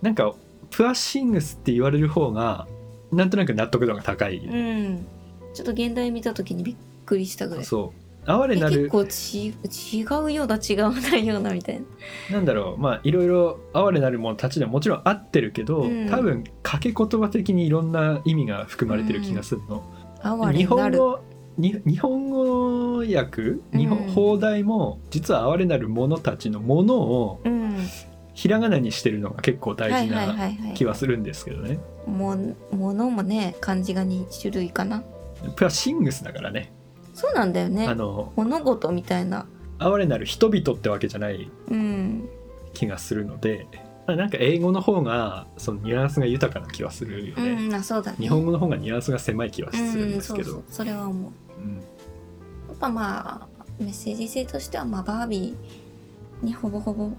[0.01, 0.35] なんか
[0.71, 2.67] プアシングスって言われる方が
[3.13, 5.07] なんとなく納得度が高い、うん。
[5.55, 7.65] ちょっと現代見た時にびっくりしたぐらい。
[7.65, 12.37] そう哀れえなる結構ち違うような違わないようなみたいな。
[12.37, 12.81] なんだろう。
[12.81, 16.09] まあいろいろ哀れなる者たちでももちろん合ってるけど、うん。
[16.09, 19.83] 多分掛け言葉的にいろんな意味が含まれてる気がするの、
[20.23, 20.99] 哀日れなる。
[20.99, 21.21] 本語
[21.59, 23.61] に日本語訳？
[23.77, 27.77] 日本、うん放題も実は哀れなる者たちのものをうん。
[28.35, 30.35] ひらがなにしてるのが結構大事な
[30.75, 32.35] 気はするんですけどね、も
[32.71, 35.03] ものもね漢字が2種類かな。
[35.55, 36.73] プラシングスだからね
[37.15, 37.87] そうなんだよね。
[37.87, 39.47] あの物事みたいな。
[39.79, 42.29] 哀れなる人々ってわけじゃないうん。
[42.73, 43.67] 気がするので
[44.07, 48.17] まあなんか英語の方がそのニュアンスが豊かな気はするようね、んあそうだね。
[48.19, 50.65] 日本語の方がニュアンスが狭い気はするんうんですけど、そうそう。
[50.69, 51.33] それは思う。
[51.61, 51.77] うん。
[51.77, 51.81] や
[52.75, 57.11] っぱまあメッセージ性としてはまあバービーにほぼほぼ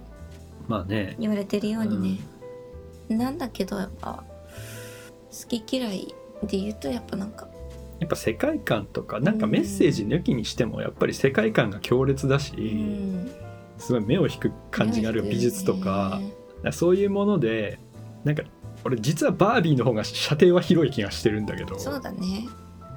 [0.67, 1.15] まあね。
[1.19, 2.19] 言われてるように
[3.09, 4.23] ね、なんだけどやっぱ
[5.31, 7.47] 好き嫌いで言うとやっぱなんか
[8.03, 13.31] やっぱ世界観とかなんかメッセージ抜きにしてもやっぱり世界観が強烈だし、うん。
[13.77, 16.21] すごい目を引く感じがある美術とか
[16.71, 17.79] そういうもので
[18.23, 18.43] なんか
[18.83, 22.47] 俺実はバービーの方が射程は広い気がしてるんだけどそうだね。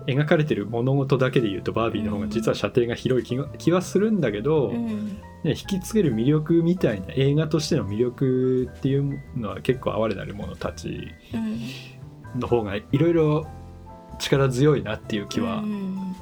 [0.06, 5.18] 描かれてる物事だけで言うとバービーの方が実は射程が広い気が気はするんだけど、うん。
[5.44, 12.40] ね、引きつける魅力みたいな映画としての魅力っていうのは結構哀れなる者たちうん。
[12.40, 13.46] の方がいろいろ
[14.18, 16.16] 力強いなっていう気はうん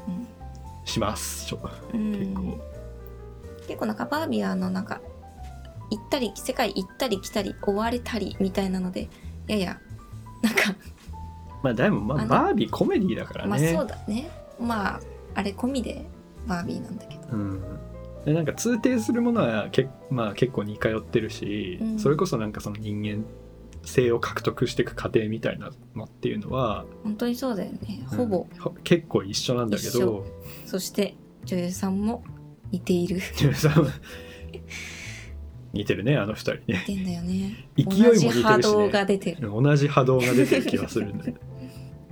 [0.85, 2.13] します、ちょうん。
[2.13, 2.75] 結構。
[3.67, 5.01] 結構なんかバービーはあのなんか
[5.91, 9.09] 行ったり世界行ったり来たり追われたりみたいなので
[9.47, 9.81] やや
[10.43, 10.75] なんか
[11.63, 13.73] まあでもまあバービーコメディだからまあね。
[13.73, 14.31] そうだね。
[14.61, 15.01] まあ
[15.35, 16.05] あれ込みで
[16.47, 17.29] バービーなんだけど。
[17.33, 17.63] うん、
[18.27, 21.99] でなんか通底するものはけ、まあ、結構似通ってるし、うん。
[21.99, 23.25] それこそなんかその人間
[23.85, 28.05] 性を獲得していく過程みたいなのっていうのは、本当にそうだよね。
[28.17, 30.27] ほぼ、うんほ結構一緒なんだけ一ど
[30.67, 32.25] そして女優さんも
[32.71, 33.21] 似ている。
[33.37, 33.91] ジュンさんは
[35.73, 36.85] 似てるねあの二人ね。
[36.89, 37.69] 似てんだよね。
[37.77, 38.33] 勢いも似てるしね。
[38.33, 41.41] 同じ波動が出てる同じ波動が出てる気がするんだよね。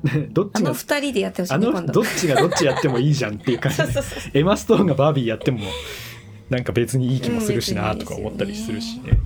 [0.32, 3.82] どっあちがの二人でやってほしいあねどっちがどっちやってもいいじゃんっていう感じ。
[4.37, 5.61] エマ・ストーンがバービーやっても
[6.50, 9.18] なんか別にいい気もするしなうんとか思ったりするしね。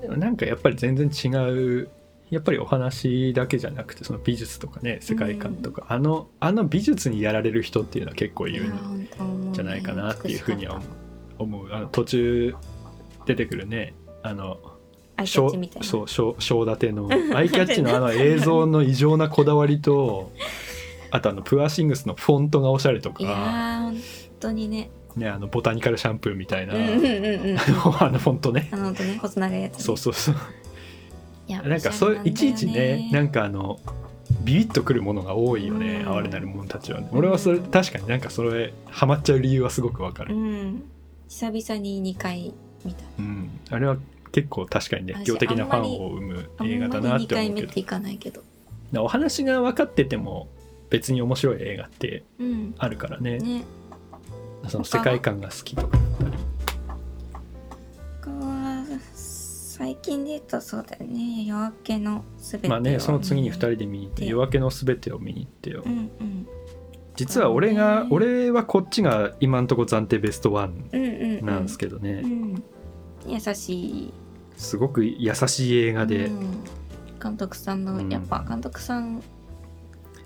[0.00, 1.88] でもなんかやっぱり全然違う
[2.30, 10.80] やっぱりお話だけじゃなくてその美術とかね世界観とか、あのあの美術にやられる人っていうのは結構いるんじゃないかなっていうふうには
[11.38, 11.72] 思う。
[11.72, 12.54] あの途中
[13.24, 14.58] 出てくるねあの
[15.16, 15.86] アイキャッチみたいな。
[15.86, 20.30] そう小小立ての アイキャッチのあの映像の異常なこだわりと
[21.10, 24.02] あとあのプアシングスのフォントがおしゃれといやか、ー本
[24.38, 27.04] 当にねね、あのボタニカルシャンプーみたいな、うんうんうん
[27.50, 27.58] うん。
[28.00, 28.68] あのフォントね。
[28.72, 29.82] あの本当ね細長いやつね。
[29.82, 30.36] そうそうそう。
[31.46, 33.80] いやなんかそういちいちねなんかかあの
[34.42, 36.16] ビビッとくるものが多いよね、うん。
[36.16, 37.00] 哀れなる者たちは。
[37.00, 40.82] ね俺はそれ確かになんかそれハマっちゃう理由はすごくわかる、うん。
[41.28, 42.52] 久々に2回
[42.84, 43.04] 見た。
[43.18, 43.50] うん。
[43.70, 43.96] あれは
[44.32, 48.42] 結構確かに熱狂的なファンを生む映画だまり2なって思うけど。
[48.96, 50.48] お話が分かってても
[50.88, 52.74] 別に面白い映画ってうん。
[52.78, 53.38] あるからね。
[53.38, 53.64] ね
[54.66, 55.98] その世界観が好きとか。
[58.20, 61.44] 他は最近で言うとそうだよね。
[61.44, 65.70] 夜明けのすべてをまあねその次に2人で見に行って「で夜明けのすべて」を見に行って。
[65.70, 66.46] ようんうん。
[67.14, 68.08] 実は俺がね。
[68.10, 72.62] 俺はこっちが今んとこ暫定ベストワンうんうんうんなんですけどね、うん
[73.26, 74.12] 優しい。
[74.56, 76.64] すごく優しい映画で、うん。
[77.22, 78.08] 監督さんの、うん。
[78.08, 79.22] やっぱ監督さん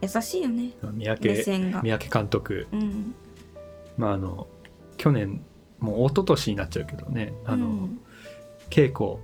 [0.03, 0.73] 優しいよね。
[0.83, 2.67] 三宅監督。
[2.73, 3.15] うん
[4.03, 4.49] まああの
[4.97, 5.45] 去年
[5.79, 8.01] もう一昨年になっちゃうけどねあの、うん。
[8.69, 9.21] 稽古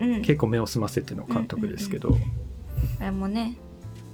[0.00, 0.22] うん。
[0.22, 2.16] 稽古目を澄ませての監督ですけど、
[3.00, 3.58] あれもね、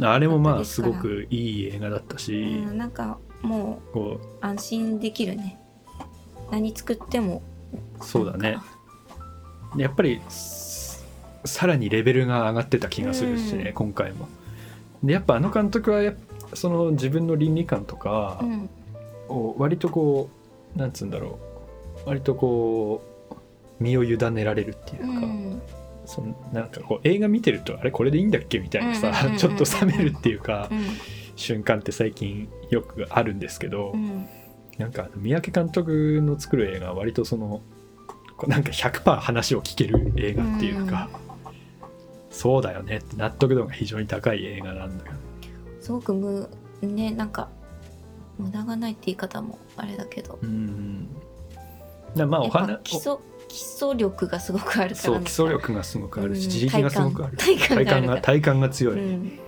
[0.01, 5.59] あれもまあすごくいい映画だったし、うん、なんかもこう安心できるね。
[6.51, 7.43] 何作っても
[8.01, 8.57] うそうだね。
[9.77, 11.05] やっぱりす
[11.45, 13.73] さらにレベルが上がってた気がするしね、うん。
[13.75, 14.29] 今回も。
[15.03, 16.15] でやっぱあの監督は
[16.55, 18.71] その自分の倫理観とかうん
[19.29, 20.29] を割とこ
[20.77, 21.39] うなんつうんだろ
[22.07, 22.09] う。
[22.09, 23.35] 割とこう
[23.81, 25.63] 身を委ねられるっていううか、ん。
[26.07, 30.81] そのなんかこう映画見てるとあれこれでいいんだっけみたいなさちょっと冷めるっていうかうん。
[31.37, 34.29] 瞬間って最近よくあるんですけど、うん。
[34.79, 37.61] なんか三宅監督の作る映画は割とその
[38.49, 41.09] なんか100%話を聞ける映画っていうか、
[42.31, 45.19] そうだよねって納得度が非常に高い映画なんだよね。
[45.81, 46.49] すごくむ
[46.83, 47.49] ねなんか
[48.39, 50.39] 無駄がないって言い方もあれだけど。
[50.43, 51.09] うん
[52.17, 53.17] だまあお花基礎
[53.49, 56.47] 基礎力がすごくあるからそう基礎力がすごくあるしうん。
[56.47, 57.37] 自力がすごくある。
[57.37, 59.39] 体感体感が体感が強い、うん。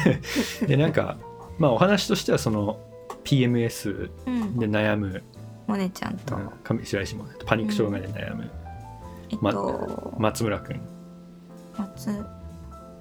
[0.66, 1.16] でなんか
[1.58, 2.78] まあお話としてはその
[3.24, 4.58] PMS うん。
[4.58, 5.22] で悩む、
[5.66, 6.50] モネちゃんと、うん。
[6.62, 8.50] 上白石もパニック障害で悩む。
[9.30, 10.80] えっまと、松村君、
[11.76, 12.10] 松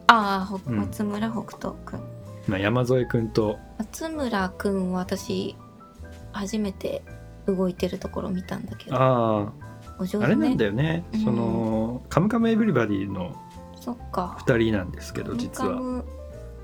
[0.07, 1.97] ああ、松村北斗く
[2.47, 3.57] んまあ、山添君と。
[3.77, 5.55] 松村くんは私
[6.31, 7.03] 初めて
[7.47, 8.95] 動いてるところ見たんだけど。
[8.95, 9.53] あ
[9.99, 10.23] お上手ね。
[10.23, 11.23] ああれなんだよね、うん。
[11.23, 13.35] その「カムカムエヴリバディ」の
[13.79, 14.37] そっか。
[14.45, 15.79] 2人なんですけど実は。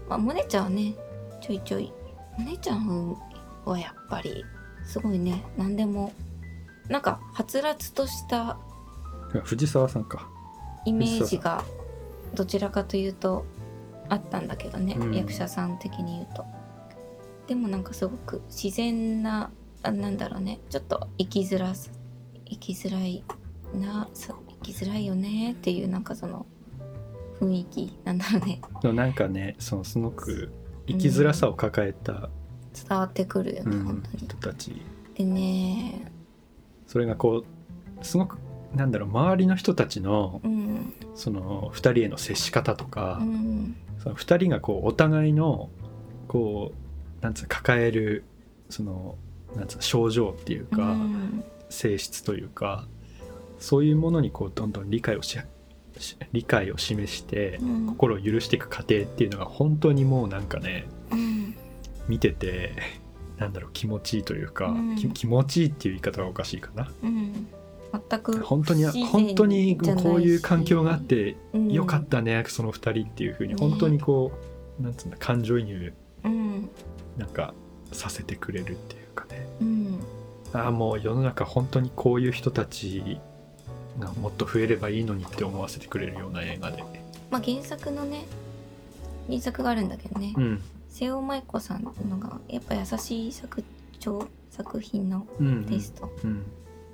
[0.09, 0.95] まあ、モネちゃんはね
[1.41, 1.91] ちょいちょい。
[2.37, 3.17] モネちゃん
[3.65, 4.43] はやっぱり
[4.83, 5.43] すごいね。
[5.57, 6.11] 何でも
[6.87, 8.57] なんかはつらつとした
[9.43, 10.27] 藤沢さんか。
[10.85, 11.63] イメージが
[12.33, 13.45] どちらかというと
[14.09, 15.15] あったんだけどね、うん。
[15.15, 16.45] 役者さん的に言うと。
[17.47, 21.89] でもなんかすごく自然なあなんだろうねちょっと生きづらさ
[22.45, 23.23] 生きづらい
[23.73, 26.45] な生きづらいよねっていうなんかその
[27.39, 28.61] 雰囲気なんだろうね。
[28.81, 30.51] でもなんかねそのすごく
[30.87, 32.29] 生きづらさを抱えた、
[32.73, 34.17] 伝わってくるよね、うん本当に。
[34.17, 34.81] 人たち。
[35.15, 36.11] でね
[36.85, 37.43] それがこ
[38.01, 38.37] うすごく
[38.75, 40.93] なんだろう周りの人たちのうん。
[41.15, 43.75] その2人への接し方とか、うん。
[44.01, 45.69] その2人がこうお互いの
[46.27, 46.71] こ
[47.21, 48.23] うなんつうの抱える
[48.69, 49.15] その
[49.55, 51.43] なんつうの症状っていうか、うん。
[51.69, 52.87] 性質というか
[53.59, 55.37] そういうものにこうどんどん理解をし
[55.97, 57.87] し理解を示してうん。
[57.87, 61.55] 心を許していく過程っていうのが本当にもうなんかねうん。
[62.07, 62.73] 見てて
[63.37, 64.75] なんだろう気持ちいいというか、
[65.13, 66.91] 気持ちいいっていう言い方がおかしいかな。
[67.01, 67.47] うん
[67.91, 71.71] 全く本当に本当にこういう環境があってうん。
[71.71, 74.31] よかったね、その2人っていうふうにね本当にこ
[74.79, 76.69] う、なんつうんだ感情移入うん。
[77.17, 77.53] なんか
[77.91, 79.47] させてくれるっていうかね。
[79.61, 79.99] うん。
[80.53, 83.19] ああもう世の中本当にこういう人たち
[83.99, 86.83] がもっと増えればいいのにって思わせてくれるような映画で。
[87.29, 88.25] まあ原作のね
[89.27, 90.61] 原作があるんだけどね、うん。
[90.89, 93.63] 瀬尾舞子さんのがやっぱ優しい作
[93.99, 95.65] 長作品のうん。
[95.65, 96.45] テイスト、うん。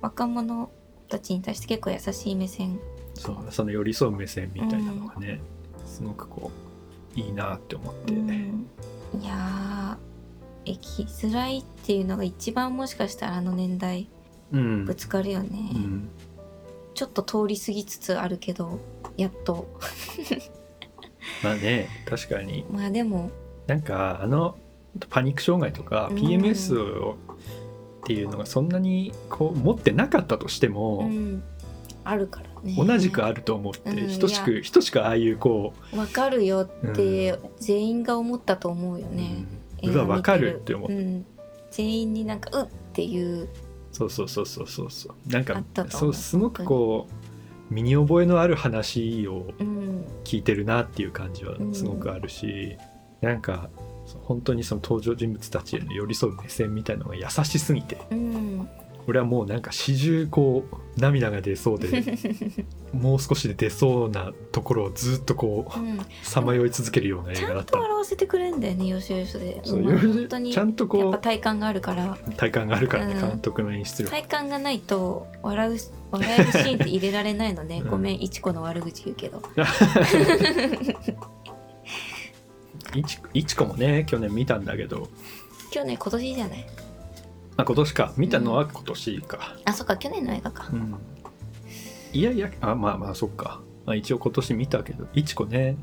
[0.02, 0.70] 若者
[1.08, 2.80] たちに対して結構優しい目線？
[3.14, 5.40] そうその寄り添う目線みたいなのがね、
[5.86, 6.52] すごくこ
[7.16, 8.68] ういいなって思って、うん。
[9.22, 14.10] いやー生きづらいっていうのが一番もしかしたらあの年代
[14.52, 14.86] うん。
[14.86, 16.10] ぶつかるよね、うん。
[16.94, 18.80] ちょっと通り過ぎつつあるけど
[19.18, 19.68] やっと。
[21.44, 22.66] まあね確かに。
[22.70, 23.32] まあでも。
[23.68, 24.58] なんかあの
[25.10, 26.18] パニック障害とかうん。
[26.18, 27.18] PMS を
[28.06, 31.44] っていうのがそんなにこう持ってなかったとしても、うん
[32.08, 32.76] あるからね。
[32.78, 39.44] 同じくあると思って、うん等しく等しくああいうこわかるよって全員が思ったと思うよう、ね、
[39.82, 39.90] うん。
[39.90, 41.26] うわ分かるって思って、うん、
[41.72, 43.50] 全員になんか「うっ」っていう。
[43.92, 45.32] そうそうそうそうそうそう。
[45.32, 46.10] なんあかそう。
[46.12, 50.06] うすごくこう身に覚えのある話をうん。
[50.24, 52.78] 聞いてるなっていう感じはすごくあるし、
[53.22, 53.95] なんかそう
[54.26, 58.70] 本当にその登場人物たちへの寄り添う目線みたいなのが優しすぎてうん。
[59.08, 62.04] 俺はもうなんか始終こう涙が出そうで
[62.92, 66.00] もう少しで出そうなところをずっとこううん。
[66.24, 67.74] さまよい続けるような映ちゃん画だった。
[67.74, 69.62] と笑わせてくれんだよねよしよしで。
[69.64, 72.18] そうまあ本当にちゃんとこうやっぱ体感があるから。
[72.36, 73.20] 体感があるからね、うん。
[73.20, 74.12] 監督の演出力。
[74.12, 75.78] 体感がないと笑う
[76.12, 77.90] 笑えるシーンって入れられないのね、 うん。
[77.92, 79.44] ごめんいちこの悪口言うけど
[82.96, 85.10] いちいちこもね去年見たんだけど、
[85.72, 86.66] 去年今年じゃない？
[87.58, 88.14] あ、今年か。
[88.18, 90.70] 見たのは今年か、あそっか去年の映画か。
[90.72, 90.96] うん。
[92.14, 95.08] いやいやあまあまあそっか、まあ、一応今年見たけど。
[95.14, 95.78] いちこね。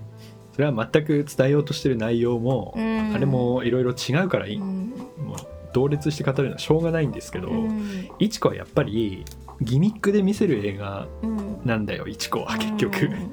[0.53, 3.13] それは全く伝えようとしてる内容も、うん。
[3.15, 4.93] あれもいろいろ違うからいい、うん。
[5.19, 5.37] もう
[5.73, 8.11] 同列して語るのはしょうがないんですけど、うん。
[8.19, 9.25] いちこはやっぱり
[9.63, 11.61] ギミックで見せる映画うん。
[11.65, 13.33] なんだよいちこは結局、うん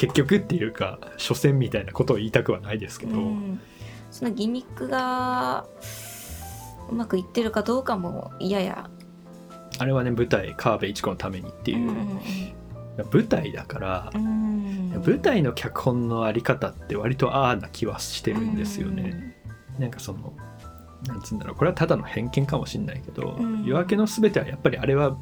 [0.00, 3.60] 結局っていうか所詮みたいなことを言いたくはないですけど、うん。
[4.10, 5.66] そのギミックが
[6.90, 8.88] うまくいってるかどうかもやや。
[9.78, 11.92] あれはね舞台川辺一子のためにっていう、
[13.12, 15.02] 舞台だからう、ん。
[15.04, 19.36] 舞台の脚本のあり方って割とああな気はしてるんですよね、
[19.78, 20.32] なんかその
[21.06, 23.64] なんつうんだろうこれはただの偏見かもしれないけど、うん。
[23.64, 25.18] 夜明けのすべてはやっぱりあれは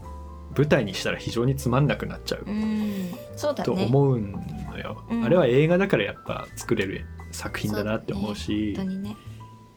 [0.56, 2.44] 舞台にしたら非常につまんなくなっちゃう。
[2.46, 5.24] うん、うんそうだとね思うのよ、うん。
[5.24, 8.74] あれは映画だからやっぱ作れる作品だなって思うし。
[8.76, 9.16] 本当にね。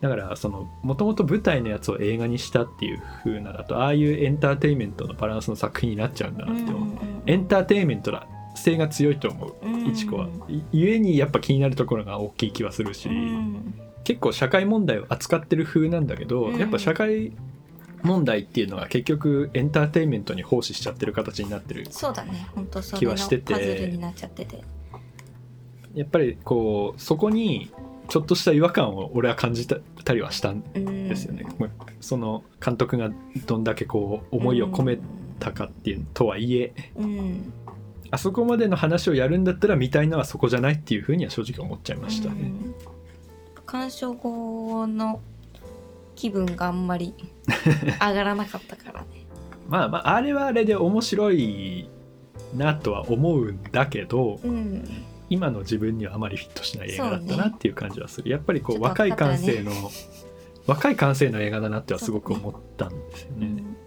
[0.01, 8.27] だからそのもともと舞台のやつを映画にしたっていう風なだとああいうエンターテインメントのバランスの作品になっちゃうんだなって思う、エンターテインメントだ。
[8.55, 9.87] 性が強いと思ううん。
[9.87, 13.73] いちこは、いゆえにやっぱ気になるところが大きい気はするし、うん。
[14.03, 16.57] 結構社会問題を扱ってる風なんだけど、うん。
[16.57, 17.31] やっぱ社会
[18.03, 22.47] 問題っていうのが結局エンターテインメントに奉仕しちゃってる形になってるそうだね。
[22.55, 23.53] 本当そ気はしてて。
[23.53, 24.63] ルになっちゃってて。
[25.93, 27.71] やっぱりこうそこに
[28.07, 29.79] ちょっとした違和感を俺は感じた
[30.13, 33.09] りはしたんうんですよね、まあその監督が
[33.45, 34.99] どんだけこう思いを込め
[35.39, 37.53] たかっていうとはいえうん。
[38.09, 42.35] あそこまでの話をやるんだったら見たいのはそこじゃないっていうふうには正直思っちゃいましたね。
[42.41, 42.75] うん。
[43.65, 45.21] 鑑賞後の
[46.21, 47.15] 気分があんまり
[47.99, 49.07] 上がらなかったからね。
[49.67, 51.89] まあまああれはあれで面白い
[52.55, 54.83] なとは思うんだけどうん。
[55.31, 59.71] 今の自分にはあまりフィットしない映画だったなっていう感じはする、やっぱりこう若い感性分の、
[60.67, 63.47] 若い感性の映画だなってはすごく思ったんですよね。
[63.47, 63.49] う。
[63.49, 63.77] ん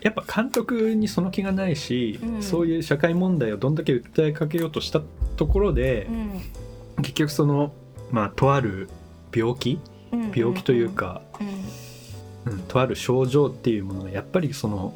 [0.00, 2.42] やっぱ監督にその気がないし、うん。
[2.42, 5.02] そういう社会問題をどんだけ訴えかけようとした
[5.34, 7.02] ところでう、ん。
[7.02, 7.72] 結局その
[8.12, 8.88] まあとある
[9.34, 9.95] 病気うん
[10.34, 14.94] 病気というか、うんうんとある症状っていうものがやっぱりその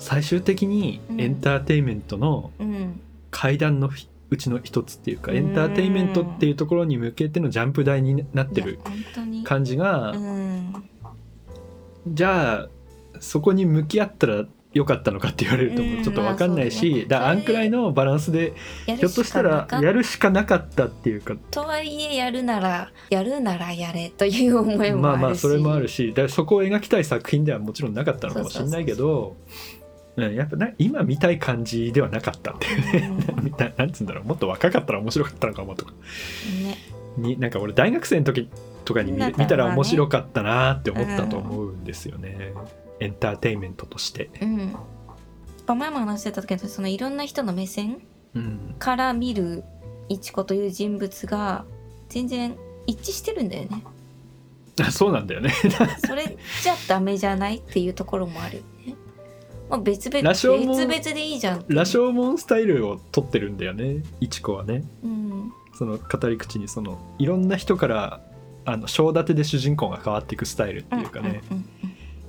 [0.00, 3.00] 最終的にエンターテインメントのうん
[3.30, 3.90] 階段の
[4.30, 5.38] うちの一つっていうかうん。
[5.38, 8.78] エンターテインメントっていうところに向けてのジャンプ台になってる
[9.44, 10.74] 感じが、うん。
[12.08, 12.68] じゃあ
[13.20, 14.44] そこに向き合ったら
[14.74, 17.22] よかったのかって言われるとうんちょっと分かんないし、まあそうだね。
[17.22, 18.52] だあんくらいのバランスで
[18.86, 21.36] ひょっとしたらやるしかなかったっていうか。
[21.50, 24.94] とはいえやるならやるならやれという思いもあるし。
[24.96, 29.36] まあまあそれもあるしだそこを描きたい作品ではもちろんなかったのかもしれないけど
[30.16, 33.10] うんやっぱな今見たい感じではなかったっていうね。
[33.36, 33.50] うん。
[33.56, 34.24] ななんつうんだろう。
[34.24, 35.92] もっと若かったら面白かったのかもとか。
[35.92, 36.76] ね。
[37.18, 38.48] になんか俺大学生の時
[38.84, 42.52] とかに見たら面白かったなって思ったと思うんですよね、
[43.00, 44.76] エンターテインメントとして、うん。
[45.74, 48.00] 前も話してたけどそのいろんな人の目線
[48.34, 49.64] うん、から見る
[50.08, 51.64] いちこという人物が
[52.08, 53.82] 全然一致してるんだよね。
[54.80, 55.50] あそうなんだよね。
[56.06, 58.94] それじゃダメじゃないっていうところもあるよね、
[59.68, 64.84] まあ、別々別々でいいじゃん羅生門スタイルを取ってるんだよねいちこはね。
[65.02, 65.52] うん。
[65.74, 68.20] その語り口にそのいろんな人から
[68.64, 71.64] あの章立てで主人公が変わっていくスタイルっていうかね、うん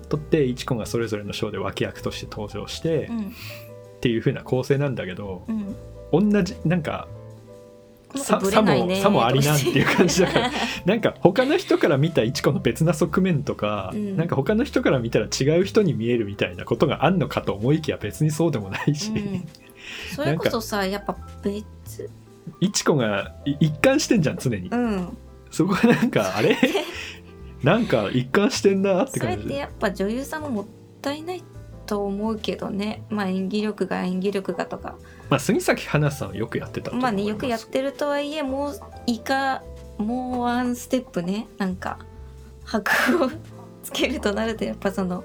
[0.09, 3.17] 取っていちこがそれぞれの章で脇役として登場して、うん。
[3.17, 3.35] うん
[3.99, 5.55] っていう風な構成なんだけどうん。
[5.55, 5.75] うん
[6.11, 7.07] 同じなんか
[8.15, 10.51] ささもさもありなんっていう感じだから
[10.85, 14.17] なんか他の人から見たいちこの別な側面とか、うん。
[14.17, 19.47] なんか他の人から見たら違う人に見えるみたいなことがあんのかと思いきや別にそうでもないし、うん。
[20.15, 22.09] それこそさやっぱ別。
[22.59, 25.17] いちこがい一貫してんじゃん常に、うん。
[25.51, 26.57] そこがなんかあれ？
[27.63, 29.47] なんか一貫してんなってそれ感じ。
[29.47, 30.65] でってやっぱ女優さんももっ
[31.01, 31.43] たいない
[31.85, 33.03] と思うけどね。
[33.09, 34.95] まあ演技力が演技力がとか。
[35.29, 39.63] まあ杉咲花さんはよくやってたまあねよくやってるとはいえもういか
[39.97, 41.47] もうワンステップね。
[41.57, 41.99] なんか
[42.63, 42.91] 箔
[43.25, 43.31] を
[43.83, 45.23] つけるとなるとやっぱその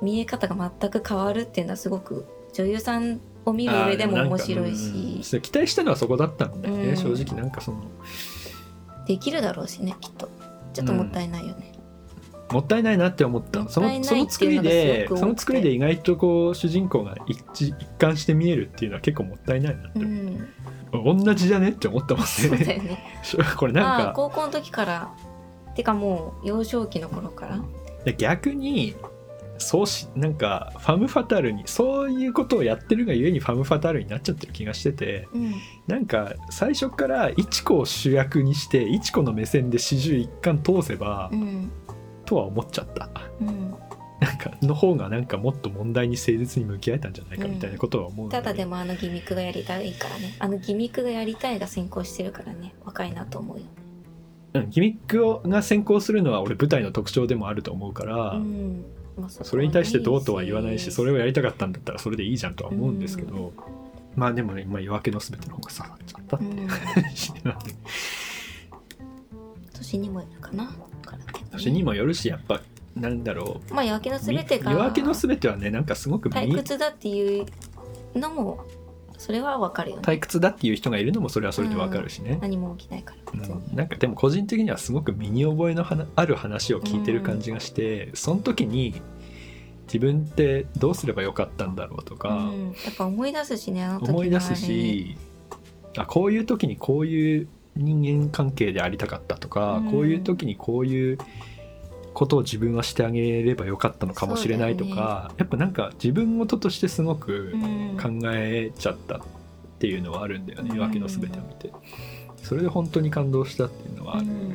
[0.00, 5.40] 見え方が全く変わるっていうのはすごく女優さんを見る上でも面白いし。
[5.40, 6.96] 期待したのはそこだったんだよね、うん。
[6.96, 7.82] 正直なんかその。
[9.06, 10.28] できるだろうしねきっと
[10.72, 11.72] ちょっともったいないよね、
[12.50, 13.68] もったいないなって思った。
[13.68, 22.74] そのその作りでその作りで意外とこう主人公が一致一貫して見えるっていうのは結構もったいないなってう、ん、同じじゃねって思ったもんね。
[22.74, 22.98] よね。
[23.56, 25.10] これなんか高校の時から。
[25.74, 27.60] てかもう幼少期の頃から。
[28.04, 28.96] で逆に
[29.60, 35.54] そうしなんかファム・ファタルにそういうことをやってるがゆえにファム・ファタルになっちゃってる気がしててうん。
[35.86, 41.70] なんか最初からイチコを主役にしてイチコの目線で始終一貫通せば、うん。
[42.24, 43.10] とは思っちゃった。
[43.40, 43.74] うん。
[44.20, 52.74] なんかの方がなんかもっと問題に誠実に向き合えたんじゃないかみたいなことは思うのただでもあのギミックがやりたいからねあのギミックがやりたいが先行してるからね。
[52.84, 53.64] 若いなと思うよ。
[54.52, 58.84] うんギミックをが先行するのは俺舞台の特徴でもあると思うから、うん
[59.20, 63.52] まあそれに対してどうとは言わないしそれををやりたかったんだったらそれでいいじゃんとは思うんですけど、
[64.16, 67.58] まあでもね、まあ、夜明けのすべての方が刺さっちゃったっていう話なん。
[67.64, 67.74] で
[69.74, 70.70] 年にもよるかな
[71.52, 72.60] 年にもよるしやっぱ
[72.94, 73.74] なんだろう。
[73.74, 77.46] まあ夜明けのすべてが夜明けのすべてはねなんかすごく退み屈だっていう
[78.14, 78.64] のも
[79.20, 80.02] それはわかるよね。
[80.02, 85.84] 退屈だっていう人がいるのもそれはそれでわかるしね、何も起きないから別に、うんなんかでも個人的にはすごく身に覚えの
[86.16, 88.94] ある話を聞いてる感じがして、その時に
[89.84, 92.66] 自分ってどうすればよかったんだろうとか、うん。
[92.68, 95.18] やっぱ思い出すしねあの時の思い出すし
[95.98, 99.90] あこういう時にこういう人間関係でありたかったとか、うん。
[99.90, 101.18] こういう時にこういう
[102.12, 107.52] ことを自分はしてあげればよかったのかもしれないとそうか、やっぱなんか自分事としてすごく
[108.00, 109.20] 考えちゃったっ
[109.78, 110.76] ていうのはあるんだよね、うん。
[110.76, 111.70] 夜明けのすべてを見て。
[112.36, 114.26] それで本当に感動したっていうのはある。
[114.26, 114.48] うん。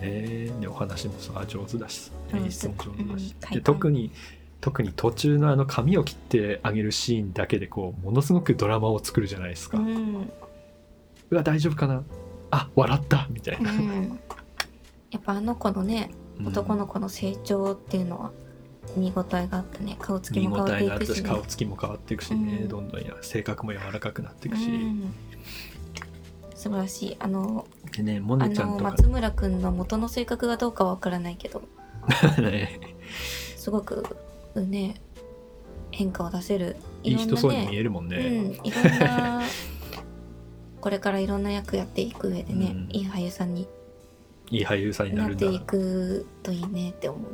[0.00, 0.50] ね。
[0.60, 3.54] でお話もさ上手だしうん演出も上手だし、うん。
[3.54, 4.10] で特に
[4.60, 10.30] 特に途中のあの髪を切ってあげるシーンだけでこうものすごくドラマを作るじゃないですか、ううん
[11.30, 12.02] わ大丈夫かな？
[12.50, 14.20] あ笑ったみたいな、うん。
[15.10, 18.30] やっぱあの子のねうん男の子の成長っていうのは
[18.96, 22.68] 見応えがあったね顔つき見応も変わってえがあったしいくし、ね、顔つきも変わっていくしね、うん。
[22.68, 25.14] どんどんや性格も柔らかくなっていくし、うん。
[26.54, 27.16] 素晴らしい。
[27.18, 28.82] あのでねモあネちゃんとか。
[28.84, 31.62] の松村くんの元の性格がどうかわからないけど。
[32.38, 32.80] ね。
[33.56, 34.04] すごく
[34.54, 35.00] ね
[35.90, 36.76] 変化を出せる。
[37.02, 38.66] いい人そうに見ねえるもんね、うん。
[38.66, 39.42] いろんな
[40.80, 42.88] これからいろんな役やっていく上でね、うん。
[42.90, 43.68] いい俳優さんに
[44.50, 45.52] いい俳優さんになるんだな。
[45.52, 47.30] っていくといいねって思う。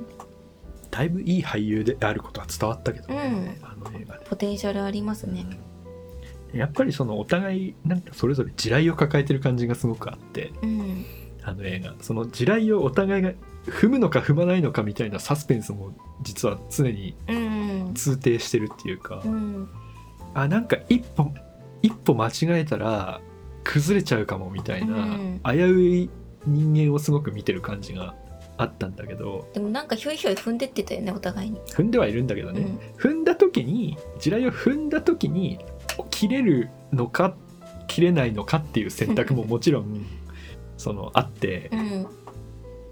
[0.91, 3.67] だいぶいい俳優であることは伝わったけどね、うん。
[3.67, 4.25] あの映画で。
[4.25, 5.47] ポテンシャルありますね。
[6.53, 11.05] やっぱりそのお互いなんかそれぞれ地雷を抱えてる感じがすごくあってうん。
[11.43, 11.95] あの映画。
[12.01, 13.33] その地雷をお互いが
[13.67, 17.95] 踏むのか踏まないのかみたいなサスペンスも実は常にうん。
[17.95, 19.69] 通底してるっていうか、うん。
[20.35, 21.33] あなんか一歩
[21.83, 23.21] 一歩間違えたら
[23.65, 25.41] 崩れちゃうかもみたいな、うん。
[25.45, 26.11] 危うい
[26.47, 28.15] 人間をすごく見てる感じが
[28.59, 32.79] あったんだけどでもなんかひょいひょい踏んでってたよねお互いに、踏んではいるんだけどね、うん。
[32.99, 35.59] 踏んだ時に地雷を踏んだ時に
[36.11, 37.35] 切れるのか
[37.87, 40.07] 切れないのかっていう選択ももちろん
[40.77, 42.07] そのあってうん。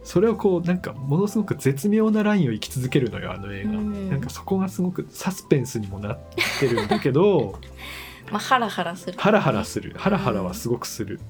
[0.02, 4.10] それをこうなんかものすごく絶妙なラインを生き続けるのよあの映画、うん。
[4.10, 6.18] なんかそこがすごくサスペンスにもなっ
[6.60, 7.58] てるんだけど
[8.30, 9.94] まあハラハラする、ハラハラする。
[9.96, 11.20] ハラハラはすごくする、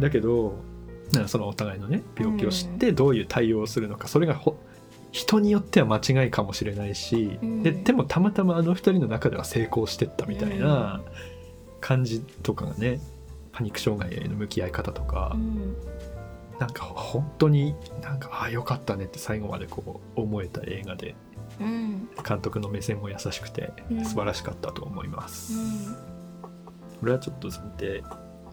[0.00, 0.58] だけど
[1.26, 4.58] そのお互いのね病気を知ってどういう対応をするのかそれがほ
[5.12, 7.62] 人によっては間違いかもしれないし、うん。
[7.62, 11.00] ででもたまたまあの二人の中では成功してったみたいな
[11.80, 13.00] 感じとかがね
[13.52, 15.74] パニック障害への向き合い方とか、うん。
[16.58, 21.14] なんか本当になんかああよかったねって最後までこう思えた映画で
[21.60, 22.08] うん。
[22.26, 24.04] 監督の目線も優しくてうん。
[24.04, 25.54] 素晴らしかったと思います。
[25.54, 25.96] うん。
[27.00, 28.02] これはちょっと暫定。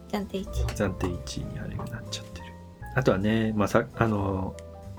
[0.09, 2.32] 暫定1暫定1位にあれがなっちゃってる
[2.95, 4.55] あとはね、まあ、さあの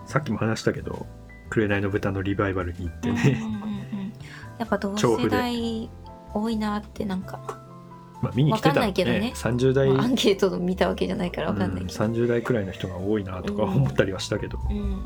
[0.06, 1.06] さっきも話したけど
[1.50, 4.12] 「紅の豚」のリバイバルに行ってうんうんね、うんうん。
[4.58, 5.90] やっぱ同世代
[6.32, 7.60] 多いなってなんか、
[8.20, 9.32] まあ見に来てたわかんなのいけどね。
[9.34, 11.82] 30代、まあアンケート見たわけじゃないからわかんない。
[11.82, 11.86] うん。
[11.86, 15.02] けど、30代くらいの人が多いなとか思ったりはしたけど、うん。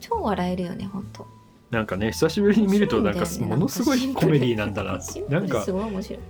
[0.00, 1.26] 超笑えるよねほんと。
[1.70, 4.98] なんかね久しぶりに見るとなんかものすごいコメディなんだな。
[5.28, 5.64] なんかル。
[5.64, 6.20] すごい面白い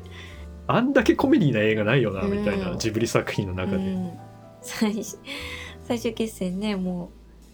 [0.66, 2.38] あんだけコメディな映画ないよなうん。
[2.38, 4.12] みたいなジブリ作品の中で、うん、
[4.62, 5.18] 最初
[5.86, 7.10] 最終決戦ねも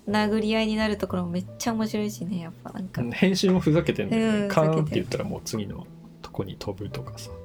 [0.06, 5.86] う殴り合いになるところもめっちゃ面白いしねやっぱなんか、編集もふざけてんだよね、うんカーンって言ったらもう次の
[6.22, 7.30] とこに飛ぶとかさ。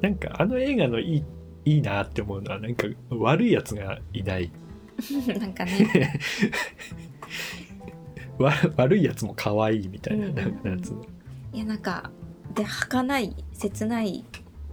[0.00, 1.24] なんかあの映画のいい
[1.64, 4.50] いいなって思うのはなんか悪いやつがいない。
[5.38, 6.20] なんかね。
[8.38, 10.44] わ悪いやつも可愛いみたいな,、うんうんうん。
[10.44, 10.94] なんかやつ
[11.52, 12.10] いやなんか
[12.54, 14.24] で儚い切ない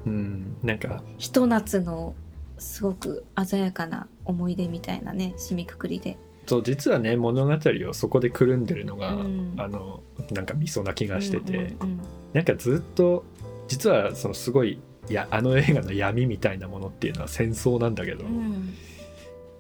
[0.05, 1.03] うんなんか。
[1.17, 2.15] ひと夏の
[2.57, 7.53] すごく鮮やかな思い出みたいなね締めくくりで、そう実はね物語
[7.89, 9.53] をそこでくるんでるのが、うん。
[9.57, 10.01] あの
[10.31, 11.99] なんかミソな気がしてて、うんうん
[12.33, 13.25] なんかずっと
[13.67, 18.73] 実はそのすごいいやあの映画の闇みたいなものっていうのは戦争なんだけど、うんうん。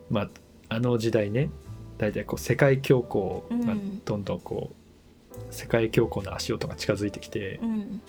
[0.09, 0.29] まあ
[0.69, 1.49] あの時代ね
[1.97, 4.01] 大体こう世界恐慌がうん。
[4.05, 4.75] どんどんこう、
[5.51, 8.01] 世界恐慌の足音が近づいてきて、うん。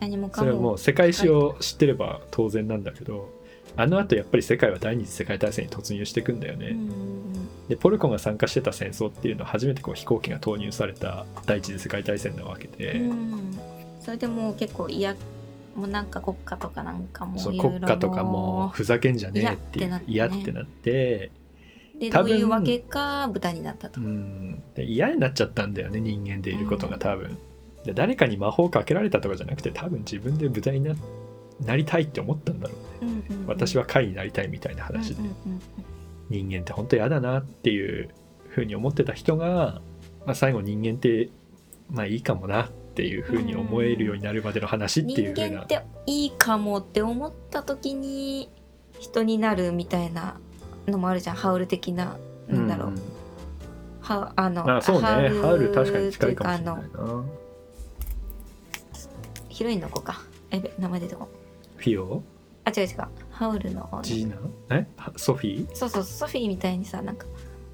[0.00, 3.30] 何もかそれはももう世界史を知ってれば当然なんだけど
[3.76, 6.76] あのあとやっぱり世界は第二次世界大戦に突入していくんだよね。
[7.68, 13.02] でポルコが参加してた戦争っていうのは初めてこう飛行機が投入された第一次世界大戦なわけで、
[14.00, 15.14] それでもう結構嫌
[15.76, 21.30] もうなんか国家とかなんかもそう国家とかもふざけんじゃねえっていう嫌ってなって
[21.98, 24.62] でどういうわけか豚になったと、うん。
[24.74, 27.36] で嫌になっちゃったんだよね人間でいることが多分、
[27.84, 30.94] で誰かに魔法かけられたとかじゃなくて多分自分で豚にな
[31.64, 33.46] なりたいって思ったんだろうね、うんうんうん。
[33.48, 35.60] 私は貝になりたいみたいな話で、うんうんうん
[36.30, 38.10] 人間って本当嫌だなっていう
[38.48, 39.80] ふうに思ってた人が、
[40.26, 41.30] まあ、最後人間って
[41.90, 45.46] まあいいかもなっていうふうに思えるようになるまでの話っていうふうな。
[45.46, 48.50] 人間っていいかもって思った時に
[48.98, 50.40] 人になるみたいな
[50.90, 52.16] のもあるじゃんハウル的な
[52.48, 52.98] なんだろう、ん
[54.00, 55.02] はあのあそうね。
[55.02, 56.82] ハウル確かに近いかもしれないな。
[56.94, 57.24] あの
[59.48, 60.22] ヒロインの子か。
[60.50, 61.28] えべ名前出てこん。
[61.76, 62.22] フィオ？
[62.64, 63.08] あ違う違う。
[63.30, 64.36] ハウルのジーナ？
[64.76, 64.86] え？
[64.96, 65.74] はソフィー？
[65.74, 67.26] そうそうソフィーみたいにさなんか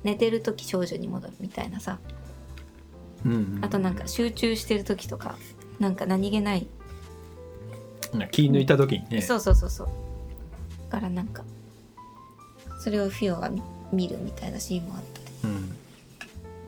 [0.03, 1.99] 寝てる時少女に戻るみたいなさ。
[3.25, 3.65] うんうん。
[3.65, 5.37] あとなんか集中してる時とか
[5.79, 6.67] なんか何気ない、
[8.31, 9.23] 気抜いた時にね。
[9.23, 9.89] そうそうそうそう。
[10.91, 11.45] だからなんか
[12.85, 13.63] それをフィオが見
[13.93, 15.21] 見るみたいなシーンもあった。
[15.21, 15.69] でうん、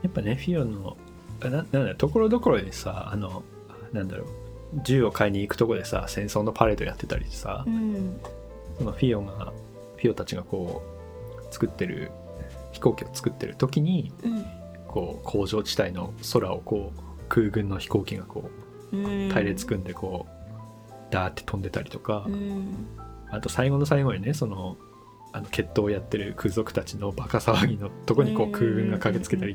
[0.03, 0.97] やっぱねフィオの
[1.43, 3.43] あななんだところどころでさあの
[3.93, 4.27] なんだろう
[4.83, 8.19] 銃を買いに行くとこでさ戦争のパレードやってたりさ、うん
[8.79, 9.53] そのフィオが
[9.97, 10.83] フィオたちがこ
[11.39, 12.11] う作ってる
[12.73, 14.45] 飛行機を作ってる時にうん
[14.89, 18.51] こう工場地帯の空をこう空軍の飛行機がこ
[18.93, 18.97] う
[19.31, 22.89] 隊列組んでこうダーって飛んでたりとか、うん。
[23.31, 24.77] あと最後の最後にねその
[25.37, 29.55] あの決闘をやってる空賊たちのバカ騒ぎのとこにこう空軍が駆けつけたり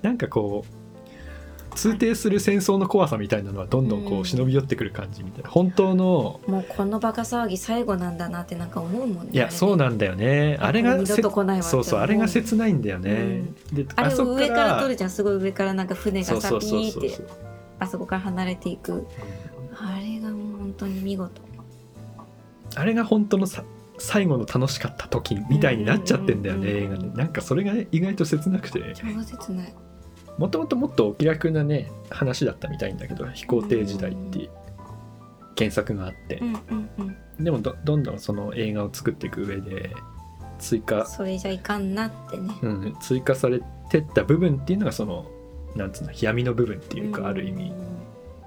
[0.00, 5.50] なんかこう通底する戦争の怖さみたいなのはどんどんこう忍び寄ってくる感じみたいな。
[5.50, 9.32] 本当のもうこのバカ騒ぎ最後なんだなってなんか思うもんね。
[9.32, 10.56] いやそうなんだよね。
[10.60, 11.84] あれがもう二度と来ないわって思う。
[11.84, 13.42] そうそうあれが切ないんだよね、
[13.72, 17.18] であれを上から撮るじゃんすごい上からなんか船がさピーって
[17.80, 19.06] あそこから離れていく。
[19.76, 21.42] あれがもう本当に見事。
[22.76, 23.64] あれが本当のさ
[23.98, 27.08] 最後の楽しかった時みたいになっちゃってんだよね、映画で。
[27.08, 28.94] なんかそれが意外と切なくて。
[28.94, 29.74] 超切ない
[30.38, 34.50] もともともっとお気楽なね話だったみたいんだけど飛行艇時代って
[35.56, 36.42] 原作があって。
[37.38, 39.94] でもどどんどんその映画を作っていく上で
[40.58, 42.52] 追加、それじゃいかんなってね。
[42.62, 45.26] うん、追加されてった部分っていうのがその
[45.76, 47.72] なんつうの闇の部分っていうかある意味。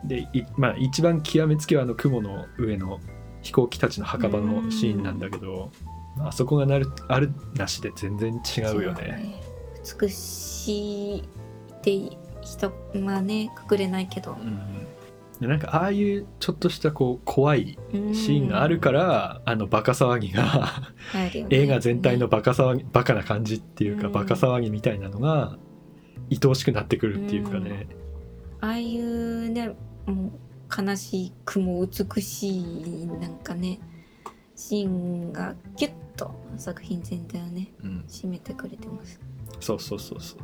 [0.03, 2.99] でいまあ一番極めつけはあの雲の上の
[3.47, 5.71] 飛行機たちの墓場のシーンなんだけど、
[6.17, 9.41] まああそこがなるあるなしで全然違うよね。
[10.01, 14.33] 美しいって人まあね隠れないけど。
[14.33, 14.59] うん、
[15.39, 21.47] でなんかああいうちょっとしたこう怖いシーンがあるから、あのバカ騒ぎがね。
[21.49, 24.13] 映画全体のバカ騒ぎバカな感じっていうか、うん。
[24.13, 25.57] バカ騒ぎみたいなのが
[26.29, 27.87] 愛おしくなってくるっていうかね、
[28.59, 29.69] ああいうね
[30.05, 30.31] もう
[30.75, 33.79] 悲しくも美しいなんかね
[34.55, 38.05] シーンがギュッと作品全体をねうん。
[38.07, 39.19] 締めてくれてます。
[39.59, 40.39] そうそうそうそう。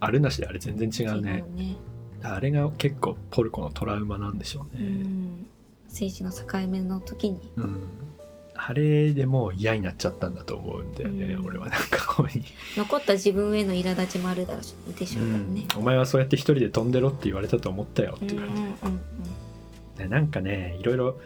[0.00, 1.44] あるなしであれ全然違うね。
[1.54, 1.76] ね。
[2.22, 5.46] あれが結構ポルコのトラウマなんでしょううね、ん。
[5.88, 7.52] 政治の境目の時に。
[7.56, 7.82] うん。
[8.62, 11.46] あれでもう嫌になっちゃったんだと思うんだよね、うん。
[11.46, 12.44] 俺はなんかこういう
[12.76, 19.00] 残った自分への苛立ちもあるだろうでしょうからね、お前はそうやって一人で飛んでろって言われたと思ったよってうん、うん言われて、うん
[20.00, 21.20] でなんかねいろいろ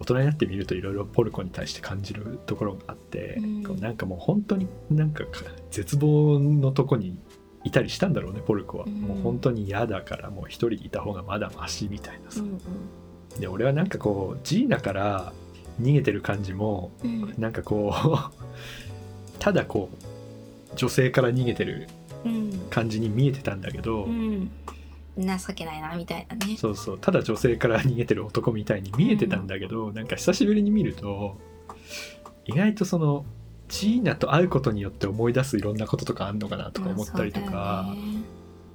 [0.00, 3.62] 大人になってみるといろいろポルコに対して感じるところがあって、うん。
[3.62, 7.16] こうなんかもう本当になんかか絶望のとこに
[7.62, 8.94] いたりしたんだろうねポルコは、うん。
[9.00, 12.58] もう本当に嫌だからもう一人でいた方がまだマシみたいなさ、うん
[13.38, 15.32] で俺はなんかこうジーナから
[15.80, 17.34] 逃げてる感じもうんうん。
[17.38, 18.08] なんかこう
[19.38, 21.86] ただこう女性から逃げてる
[22.24, 22.50] うん。
[22.70, 24.50] 感じに見えてたんだけど、うん
[25.18, 26.56] 情けないなみたいなね。
[26.56, 26.98] そうそう。
[26.98, 31.36] ただ女性から逃げてる男みたいに見えてたんだけど、なんか久しぶりに見ると
[32.44, 33.24] 意外とその
[33.68, 37.94] ジーナと会うことによって思い出すいろんなこととかあんのかなとか思ったりとか、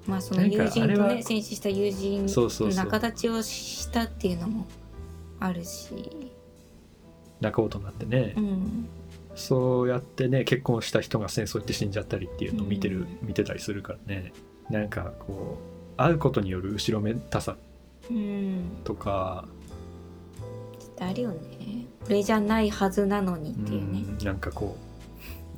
[0.06, 0.58] まあそうだよね。
[0.58, 2.86] まあその友人とね戦死した友人そうそうそう。
[2.86, 4.66] 仲立ちをしたっていうのも
[5.40, 6.32] あるし。
[7.42, 8.90] 仲人になってね、うん。
[9.36, 13.18] そうやってね結婚した人が戦争行って死んじゃったりっていうのを見てる、うん。
[13.22, 14.34] 見てたりするからね。
[14.70, 17.58] なんかこう会うことによる後ろめたさ
[18.10, 19.46] うんとか、
[20.80, 21.38] 絶対あるよね。
[22.06, 24.04] これじゃないはずなのにっていうね。
[24.20, 24.88] うんなんかこう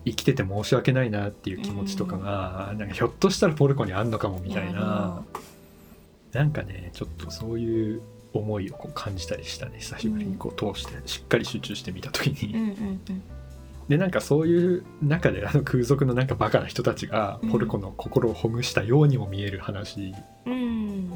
[0.06, 5.24] 生きてて申し訳ないなっていう気持ちとかが、なんかひょっとしたらポルコにあんのかもみたいな。
[6.32, 8.02] なんかねちょっとそういう
[8.34, 12.72] 思いをこう感じたりしたね久しぶりにこう通してしっかり集中してみた時に、うんうんう
[13.14, 13.22] ん
[13.90, 17.50] でなんかそういう中であの空賊のなんかバカな人たちがうん。
[17.50, 20.14] ポルコの心をほぐしたようにも見える話。
[20.46, 21.10] うん。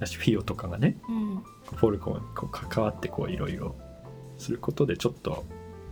[0.00, 1.42] だしフィオとかがねうん。
[1.78, 3.76] ポルコにこう関わってこういろいろ
[4.36, 5.44] することでちょっと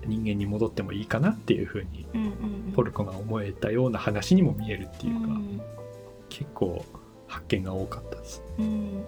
[0.04, 2.26] 人間に戻ってもいいかなっていう風にうんう
[2.70, 5.60] んポルコが思えたような話にも見えるっていうか、うん。
[6.28, 6.84] 結構
[7.28, 8.42] 発見が多かったです。
[8.58, 9.04] うん。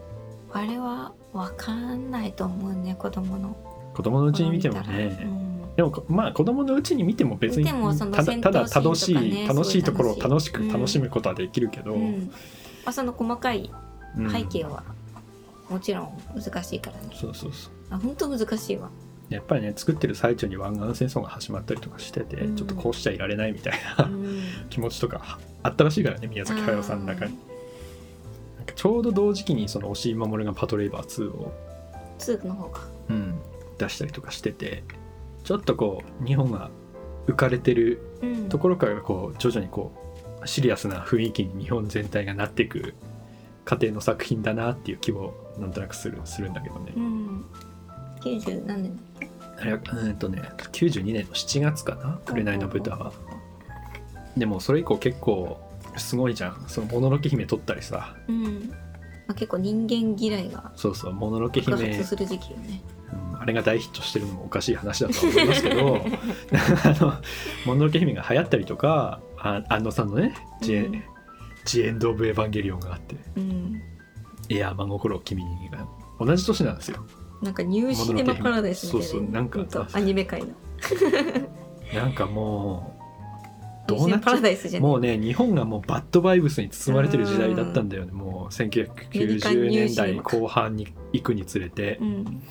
[0.52, 3.56] あれは分かんないと思うね子供の。
[3.94, 4.98] 子供のうちに見ても頃見たら。
[4.98, 8.90] うね、んでもまあ子供のうちに見ても別に見てもそのただ戦闘ただシーンとかね。
[8.90, 9.12] 楽し
[9.44, 12.26] い楽しいところを楽しく楽しむことはできるけど、うん。
[12.84, 13.70] まあ、その細かい
[14.16, 14.30] うん。
[14.30, 14.82] 背景は
[15.68, 17.72] もちろん難しいからね、そうそうそう。
[17.90, 18.90] あ本当難しいわ。
[19.28, 22.56] やっぱりね作ってる最中に湾岸戦争が始まったりとかしてて、うん。
[22.56, 24.42] ちょっとこうしちゃいられないみたいな、うん。
[24.70, 27.38] 気持ちとかあったらしいからね宮崎駿さんの中に。
[28.56, 31.52] なんかちょうど同時期にその押井守が「パトレイバー2を」
[32.18, 32.88] 2の方か。
[33.08, 33.34] うん
[33.78, 34.84] 出したりとかしてて
[35.44, 36.70] ちょっとこう日本が
[37.26, 38.48] 浮かれてるうん。
[38.48, 39.92] ところからこう徐々にこ
[40.42, 42.94] うシリアスな雰囲気に日本全体がなっていく
[43.64, 46.92] 過程の作品だなっていう気もなんとなくするするんだけどね。
[46.96, 47.00] う。
[47.00, 47.44] ん。
[48.20, 49.00] 90何年
[49.58, 53.12] あれはうんとね92年の7月かな「紅の豚は」
[54.36, 55.60] でもそれ以降結構
[55.96, 56.64] すごいじゃん。
[56.68, 58.14] そのもののけ姫撮ったりさ。
[58.28, 58.76] うん、ま
[59.28, 62.82] あ、結構人間嫌いがそうそうもののけ爆姫発する時期よね。
[62.94, 62.99] うん
[63.38, 66.04] あれが大ヒットしてるのもおかしい話だとは思いますけど
[66.84, 67.12] あの
[67.66, 71.02] もののけ姫が流行ったりとかあ安野さんのね「ジエ,、うん。
[71.64, 73.80] ジエンド・オブ・エヴァンゲリオン」があってうん
[74.48, 75.86] 「いや真心を君に」が
[76.18, 77.04] 同じ年なんですよ。
[77.42, 80.48] なんかニューシネマパラダイスみたいな、ね、そうそうなんかアニメ界の。
[81.94, 83.00] なんかもう
[83.88, 88.12] どうなっちゃうもうね日本がもうバッドバイブスに包まれてる時代だったんだよね。
[88.12, 91.98] もう1990年代後半に行くにつれて。
[92.00, 92.42] うん、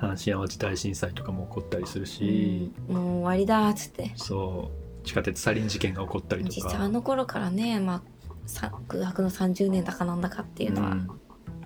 [0.00, 4.12] 阪神・淡路大震災とかも起こったりするし、うん、もう終わりだーっつって。
[4.16, 4.70] そ
[5.02, 5.06] う。
[5.06, 6.54] 地下鉄サリン事件が起こったりとか。
[6.54, 8.02] 実際あの頃からね、まあ、
[8.46, 11.10] さ空白の30年だかなんだかっていうのは、うん。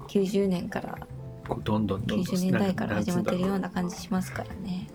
[0.09, 0.99] 90年から
[1.45, 4.89] どんどんどんどん90年代から始まってるようなな感じしますからね。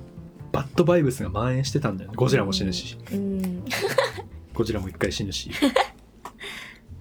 [0.52, 2.16] バッドバイブスが蔓延してたんだよね。
[2.16, 3.64] ゴジラも死ぬし、うん、
[4.54, 5.52] ゴジラも一回死ぬし。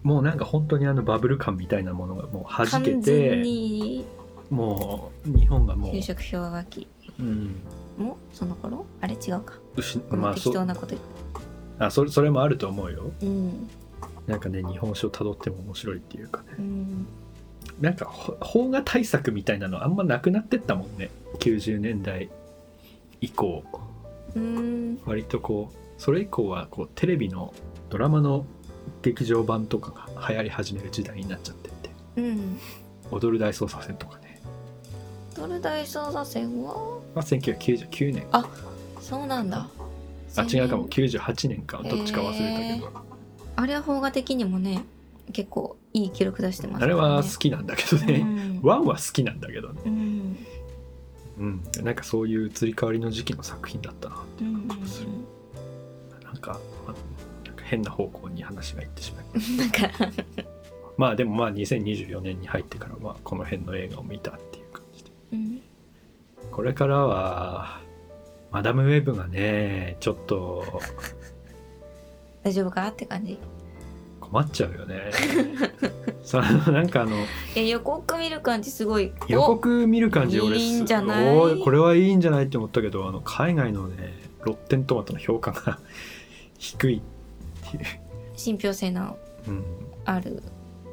[0.02, 4.04] もうなんか本当にあのバブル感みたいなものがもう弾け完全てに
[4.50, 6.86] もう日本がもう給食氷河期。
[7.18, 7.56] うん。
[7.98, 8.86] もその頃？
[9.00, 9.54] あれ違うか。
[9.76, 11.02] 失ごめん適まあそう当なこと言っ
[11.78, 13.10] あそれそれもあると思うよ。
[13.20, 13.68] たうん。
[14.26, 16.46] なんかね日本史をたどっても面白いっていうかね。
[16.58, 17.06] うん。
[17.80, 21.10] なんかほ邦画対策みたいなのあんまなくなってったもんね。
[21.38, 22.30] 90年代
[23.20, 23.64] 以降。
[24.34, 24.98] うん。
[25.04, 27.52] 割とこうそれ以降はこうテレビの
[27.90, 28.46] ドラマの
[29.02, 31.90] 劇場版とかが流行り始める時代になっちゃってって。
[32.16, 32.58] うん
[33.12, 34.25] 「踊る大捜査線」とかね、
[35.46, 36.74] ドル大捜査線は？
[37.14, 38.48] まあ、1999年あ
[39.00, 39.68] そうなんだ。
[40.36, 40.88] あ違うかも。
[40.88, 41.82] 98年か。
[41.82, 43.04] どっちか忘れたけど、
[43.56, 44.84] あれは邦画的にもね
[45.32, 48.60] 結構いい記録出してますあれは好きなんだけどね、うん。
[48.62, 49.80] ワンは好きなんだけどね。
[49.86, 50.36] うん。
[51.38, 51.62] うん。
[51.82, 54.68] なんかそういう移り変わりの時期の作品だったなうんうん
[56.22, 56.94] なんかま
[57.44, 59.50] なんか変な方向に話がいってしまいまし
[60.98, 64.45] まあでもまあ2024年に入ってからまあこの辺の映画を見たってい
[65.32, 65.60] うん。
[66.50, 67.80] これからは
[68.52, 70.80] マダムウェブがねちょっと
[72.42, 73.38] 大丈夫かって感じ？
[74.20, 75.10] 困っちゃうよね。
[76.24, 77.16] そのなんかあの
[77.54, 79.12] え予告見る感じすごい。
[79.28, 81.60] 予告見る感じ俺いいんじゃない？
[81.62, 84.14] これはいいんじゃないって思ったけどあの海外のね
[84.44, 85.78] ロッテントマトの評価が
[86.58, 87.00] 低いっ
[87.70, 87.84] ていう、
[88.34, 89.16] お信憑性の
[89.46, 89.64] うん、
[90.04, 90.42] ある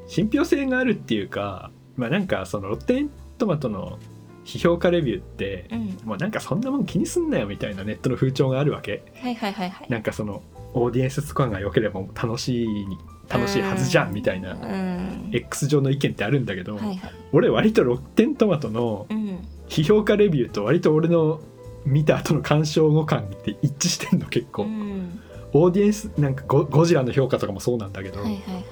[0.07, 3.09] 信憑性があるっていうかまあなんかそのロッテン
[3.39, 3.97] トマトの
[4.45, 6.07] 批評家レビューってうん。
[6.07, 9.03] もうなんかそんなもん気にすんなよみたいなネットの風潮があるわけ。
[9.21, 9.87] はいはいはいはい。
[9.89, 12.97] なんかそのオーディエンススコアが良ければ楽しいに
[13.29, 15.29] 楽しいはずじゃんみたいなうん。
[15.31, 16.99] X 上の意見ってあるんだけど、はいはい。
[17.31, 19.39] 俺割とロッテントマトのうん。
[19.67, 21.39] 批評家レビューと割と俺の
[21.85, 25.19] 見た後の鑑賞後感って一致してんの結構、うん。
[25.53, 28.65] オーディエンスなんかゴゴジラの評価とかもそうなんだけど、はいはいはい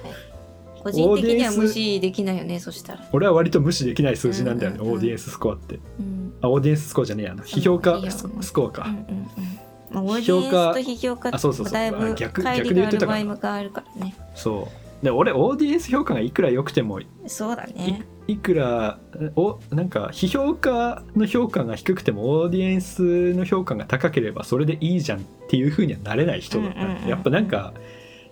[0.82, 3.08] 個人的には無視できないよねそしたら。
[3.12, 5.78] 俺は割と無視できない数字なんだよね、うんうんうんオーディエンススコアって。
[5.98, 6.34] うん。
[6.40, 7.32] あオーディエンススコアじゃねえや。
[7.32, 9.26] あの批評家うんススコアか、うんうんうん。
[9.90, 11.72] まあオーディエン家スと批評家あそうそうそう。
[11.72, 14.14] だいぶあ逆乖離逆で言ってたかながあるからね。
[14.34, 15.04] そう。
[15.04, 18.06] で俺オーディエンス評価がいくら良くてもそうだね。
[18.28, 19.00] いくら
[19.34, 27.08] おなんか批評家の評価が低くてもオーディエンスの評価が高ければそれでいいじゃんっていう風にはなれない人だった、うんうんうんうん。
[27.08, 27.74] やっぱなんか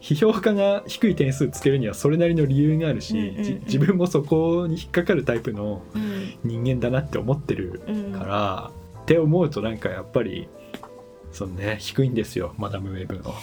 [0.00, 3.44] 批評家が低い点数つけるにはそれなりの理由があるし、うんうんうん。
[3.44, 8.70] じ自分もそこに引っかかるタイプのうん人間だなって思ってるうんから、
[9.02, 10.48] って思うとなんかやっぱり
[11.32, 13.34] そのね低いんですよマダムウェブの。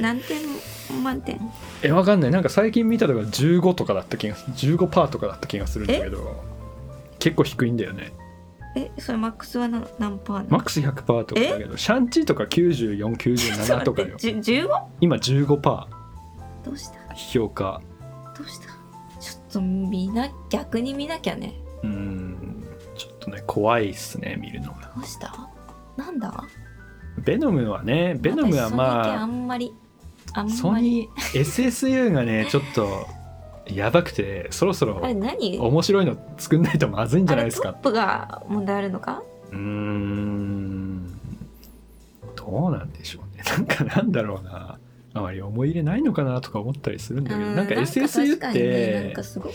[0.00, 0.20] 何？
[0.20, 1.02] 点？
[1.02, 1.40] 満点？
[1.82, 2.30] えわかんない。
[2.30, 4.52] なんか最近見たのが15とかだった気がする。
[4.54, 6.44] 15パーとかだった気がするんだけど
[7.18, 8.12] 結構低いんだよね
[8.74, 10.48] えそれマックスは何何パーなの？
[10.50, 14.16] マックス100パーとかだけどシャンチーとか9497とかよ。
[14.16, 14.68] じゅ 15?
[15.00, 15.88] 今15パ
[16.64, 17.14] どうした？
[17.14, 17.80] 評家
[18.36, 18.68] どうした？
[19.20, 21.54] ちょっと見な逆に見なきゃね。
[21.82, 22.64] うーん。
[22.96, 24.92] ちょっとね怖いっすね見るのが。
[24.96, 25.50] どうした？
[25.96, 26.44] なんだ？
[27.18, 29.74] ベノムはねベノムは私まああんまり
[30.32, 30.56] あんまり。
[30.56, 33.06] ソニー SSU がねちょっと
[33.66, 35.58] やばくてそろそろあれ何？
[35.58, 37.72] 面白いの作んないとまずいんじゃないですか？
[37.74, 39.22] トップが問題あるのか？
[39.50, 41.06] うーん
[42.34, 43.42] どうなんでしょうね。
[43.48, 44.78] なんかなんだろうな。
[45.14, 49.52] あまり思い入れないのかなとか思ったりするんだけどうなんか SSU っ確かにねなんてかすごく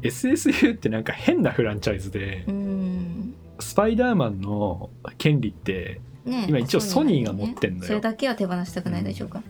[0.00, 3.34] SSU ってなんか変なフランチャイズでうん。
[3.60, 4.88] スパイダーマンの
[5.18, 7.84] 権利ってね今一応ソニーが持ってんのよ。
[7.84, 9.42] それだけは手放したくないでしょうか、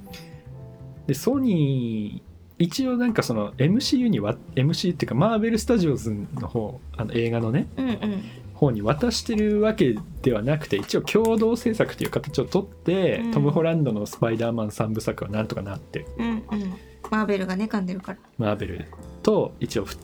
[1.06, 2.27] でソニー
[2.58, 8.24] 一応なんかその MCU にわ MCU っていうかマーベル・スタジオズの方あの映画のねうん、うん。
[8.54, 13.30] 方に渡してるわけではなくて一応共同制作という形をとって、うん。
[13.30, 16.00] トム・ホランドのスパイダーマン3部作はなんとかなって。
[16.00, 16.42] るうんうん。
[17.10, 18.18] マーベルがね噛んでるから。
[18.38, 18.86] マーベル
[19.22, 19.96] と一応ふ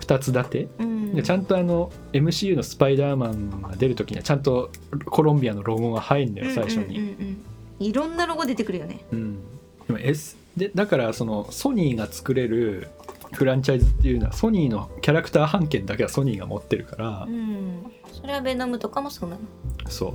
[0.00, 1.14] 2つ立て、うん。
[1.14, 4.70] でちゃんとあの MCU のスパイダーマンが出る時にはちゃんと
[5.06, 7.26] コロンビアのロゴが入るんだよ最初に、うんうんうん。
[7.26, 7.44] うん
[7.80, 9.04] いろんなロゴ出てくるよね。
[9.12, 9.38] うん。
[9.86, 12.88] でも S でだからそのソニーが作れる
[13.32, 17.84] フランチャイズっていうのはソニーのキャラクター半券だけはソニーが持ってるから、うん。
[18.12, 19.42] それはベノムとかもそうなの？
[19.88, 20.12] そう。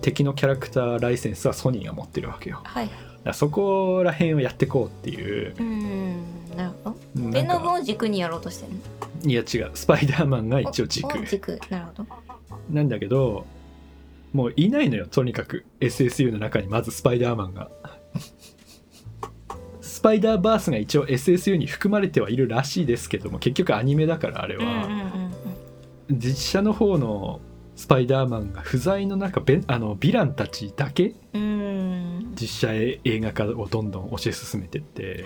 [0.00, 2.60] 敵のキャラクターライセンスはソニーが持ってるわけよ。
[2.64, 2.90] はい
[3.24, 5.54] らそこら辺をやってこうっていう。
[5.58, 6.56] うん。
[6.56, 7.30] なるほど。
[7.30, 8.72] ベノムかを軸にやろうとしてる
[9.24, 9.30] の？
[9.30, 9.70] いや違う。
[9.74, 11.24] スパイダーマンが一応軸。
[11.26, 11.58] 軸。
[11.70, 12.06] なるほど。
[12.70, 13.46] なんだけど
[14.32, 15.64] もういないのよとにかく。
[15.80, 17.70] SSU の中にまずスパイダーマンが。
[17.70, 17.81] ス
[20.02, 25.32] パイダーバースが一応 SSU に含まれてはいるらしいですけども結局アニメだからあれは、うん
[26.10, 27.40] 実写の方の
[27.74, 32.72] スパイダーマンが不在の中ベあのヴィランたちだけ実写
[33.04, 35.24] 映画化をどんどん推し進めてって、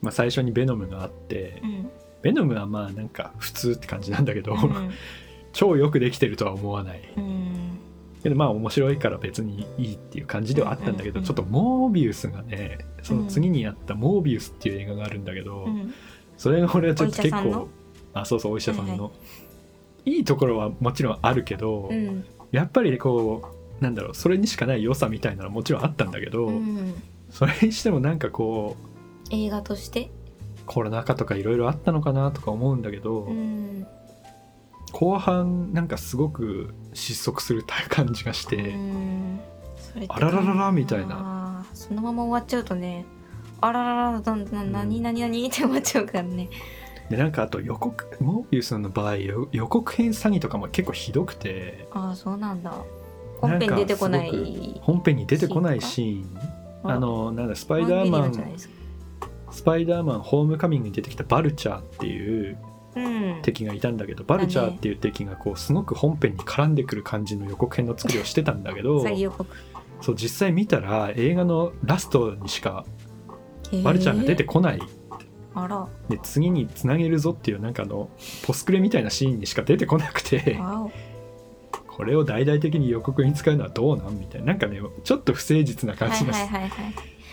[0.00, 1.90] まあ、最初にベノムがあってうん。
[2.22, 4.90] ベノムはまあなんか普通って感じなんだけど、うん。
[5.52, 7.02] 超よくできてるとは思わない。
[7.16, 7.78] うん
[8.22, 15.94] けどまあ面白いから別にいいっていう感じではあったんだけど、ちょっとモービウスがねその次にやったモービウスっていう映画があるんだけど、うん
[16.36, 17.68] それが俺はちょっと結構
[18.14, 19.10] あそうそうお医者さんの、は
[20.06, 20.20] いい。
[20.20, 22.24] いところはもちろんあるけど、うん。
[22.50, 23.42] やっぱりこ
[23.78, 26.94] うなんだろうそれにしかない良さみたいなのはもちろんあったんだけど、うん。
[27.28, 28.78] それにしてもなんかこ
[29.30, 30.10] う映画として？
[30.64, 33.86] コロナ禍とかいろいろあったのかなとか思うんだけど、うん。
[34.92, 38.74] 後半なんかすごく失速する感じがして、
[40.08, 41.64] あららららみたいな。
[41.74, 43.04] そのまま終わっちゃうとね
[43.60, 46.48] あららら何何何って終わっちゃうからね。
[47.08, 51.88] でなんかあと予告モービウスの場合よ予告編詐欺とかも結構ひどくて。
[51.92, 52.72] ああそうなんだ。
[53.40, 56.60] 本編出てこない本編に出てこないシーン。
[56.82, 58.32] あのなんだスパイダーママン
[59.50, 62.69] スパイダーマンホームカミングに出てきたバルチャーっていううん
[63.42, 69.04] 敵がいたんだけどバルチャーっていう敵がこうすごく本編に絡んでくる感じの予告編の作りをしてたんだけど
[70.00, 72.84] そう実際見たら映画のラストにしか
[73.84, 74.80] バルチャーが出てえーこない、
[75.54, 75.86] あら。
[76.08, 78.10] で次につなげるぞっていうなんかあの
[78.44, 80.58] ポスクレみたいなシーンにしか出てこなくて
[81.86, 84.18] これを大々的に予告に使うのはどうなん？
[84.18, 84.48] みたいな。
[84.48, 86.34] なんかねちょっと不誠実な感はいじが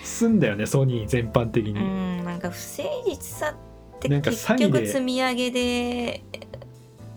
[0.03, 3.55] すんだよねソニー全般的に、うんなんか不誠実さ
[3.97, 6.23] ってなんか結詐欺で局積み上げで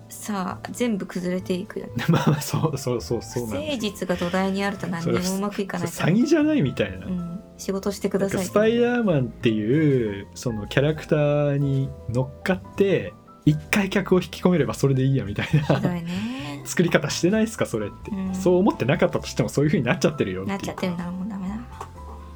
[0.08, 5.88] さあ全部崩れていくよね まあまあそうそうそうそう不な誠実が土台にあると何にもうまくいかない。
[5.88, 13.12] から詐欺じゃないみたいな,、うん、仕事してくなんかださいスパイダーマンっていうそのキャラクターに乗っかって
[13.46, 16.62] 一回客を引き込めればそれでいいやみたいひどないね。
[16.64, 18.34] 作り方してないですかそれって、うん。
[18.34, 21.54] そう思ってなかったとしてもそういう風になっちゃってるよってなっちゃってるならもうダメだ。
[21.54, 21.58] っ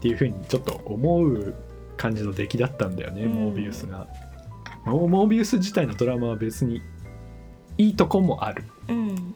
[0.01, 1.55] ていう風にちょっと思う
[1.97, 3.33] 感じの出来だったんだよね、うん。
[3.33, 4.07] モービウスが
[4.85, 6.83] モモービウス自体のドラマは別に
[7.79, 8.65] いいとこもある。
[8.89, 9.35] うん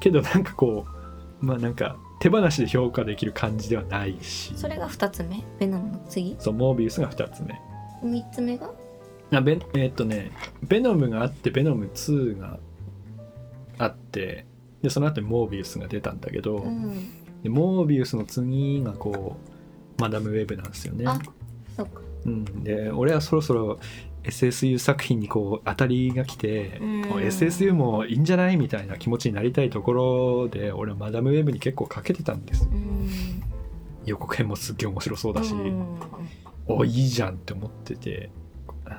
[0.00, 0.86] けどなんかこ
[1.42, 4.52] うまあなんか手放しで評価できる感じではないし。
[4.56, 5.42] それが2つ目？
[5.58, 6.36] ベノムの次？
[6.38, 7.60] そうモービウスが2つ目。
[8.02, 8.70] 3つ目が？
[9.32, 10.32] あベえーっとね
[10.62, 12.58] ベノムがあってベノム2が
[13.78, 14.46] あって
[14.82, 17.42] でその後にモービウスが出たんだけど、うん。
[17.42, 19.36] でモービウスの次がこ
[19.98, 21.04] うマダムウェブなんですよね。
[21.06, 21.18] あ
[21.76, 22.00] そっか。
[22.26, 23.78] うん、で俺はそろそろ
[24.24, 27.02] SSU 作品にこう当たりが来て、うん。
[27.02, 33.10] SSU もいいんじゃないみたいな気持ちになりたいところで俺はマダムウェブに結構かけてたんですうん。
[34.04, 35.98] 予告編もすっげえ面白そうだし、うん。
[36.66, 38.30] おいいじゃんって思ってて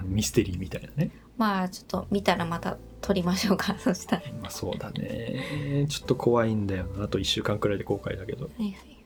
[0.04, 1.12] ミステリーみたいなね。
[1.38, 4.24] まあちょっと見たらまた撮りましょうか そしたら。
[4.42, 5.86] まあそうだね。
[5.90, 7.06] ちょっと怖いんだよな。
[7.06, 8.98] あと1週間くらいで公開だけど、はいはいはい。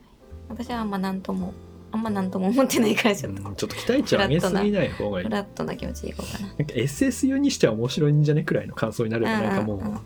[0.48, 1.52] 私はあんま何とも
[1.96, 3.42] あんま何とも思ってないからちょっと。
[3.48, 5.24] うんちょっと期待値を上げすぎない方がいい。
[5.24, 6.48] フラットな気持ちでいこうかな。
[6.48, 8.42] なんか SSU にしては面白いんじゃね？
[8.42, 9.98] くらいの感想になればなんかもう、んんうんうん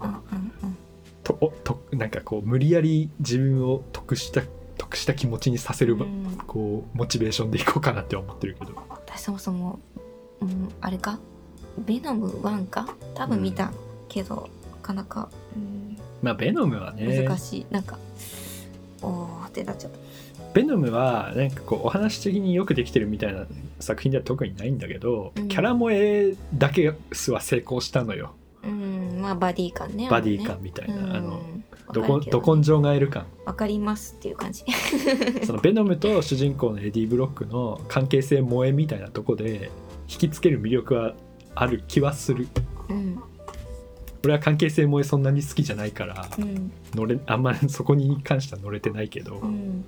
[0.63, 0.77] うん。
[1.25, 4.43] とおとなんかこう無理やり自分を得した
[4.79, 6.39] 得した気持ちにさせる、うん。
[6.47, 8.73] こうモチベーションでいこうかなって思ってるけど。
[8.89, 9.81] 私そもそも、
[10.41, 11.19] うん、あれか？
[11.79, 12.89] ベノム1か？
[13.15, 13.73] 多分見た
[14.09, 17.25] けど、なかなか、うん、まあベノムはね。
[17.25, 17.67] 難しい。
[17.71, 17.99] なんか
[19.03, 19.99] おーってなっちゃった
[20.53, 23.47] ベノムはなんかこうお話的によくできてるみたいな
[23.79, 25.49] 作品では特にないんだけど、うん。
[25.49, 28.35] キャラ萌えだけは成功したのよ。
[28.65, 29.19] うん。
[29.21, 31.17] まあバディ感ねバディ感みたいな、うん。
[31.17, 31.41] あのわ
[31.93, 33.27] どこど根性ガエル感。
[33.45, 34.65] わかりますっていう感じ。
[35.47, 39.71] そのベノムと主人公のエディ・ブロックの関係性萌えみたいなとこで
[40.09, 41.15] 引きつける魅力は
[41.55, 42.49] ある気はする。
[42.89, 43.21] うん。
[44.25, 46.73] 俺は関係性萌えそんなに好きじゃないからうん。
[46.95, 49.85] 乗れあんまりそこに関しては乗れてないけど、うん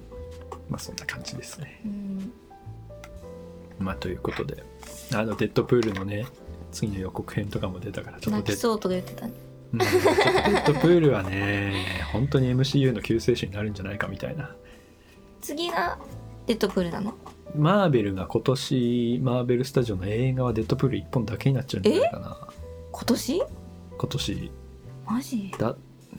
[0.72, 1.82] まあそんな感じですね。
[1.84, 2.32] うん。
[3.78, 4.64] まあということで。
[5.14, 6.26] あのデッドプールのね
[6.70, 9.34] 次の予告編とかも出たからちょっと泣きそうとか言ってたね。
[9.74, 9.78] うん。
[9.78, 11.74] デッドプールはね
[12.10, 14.56] 本当に MCU の救世主になるんじゃないかみたいな。
[15.42, 15.98] 次が
[16.46, 17.14] デッドプールなの？
[17.54, 22.48] マーベルが今年マーベルスタジオの映画はデッドプール1本だけになっちゃうんじゃないかな。
[22.90, 23.42] 今年？
[23.98, 24.50] 今年。
[25.04, 25.54] マジ？
[25.58, 25.76] だ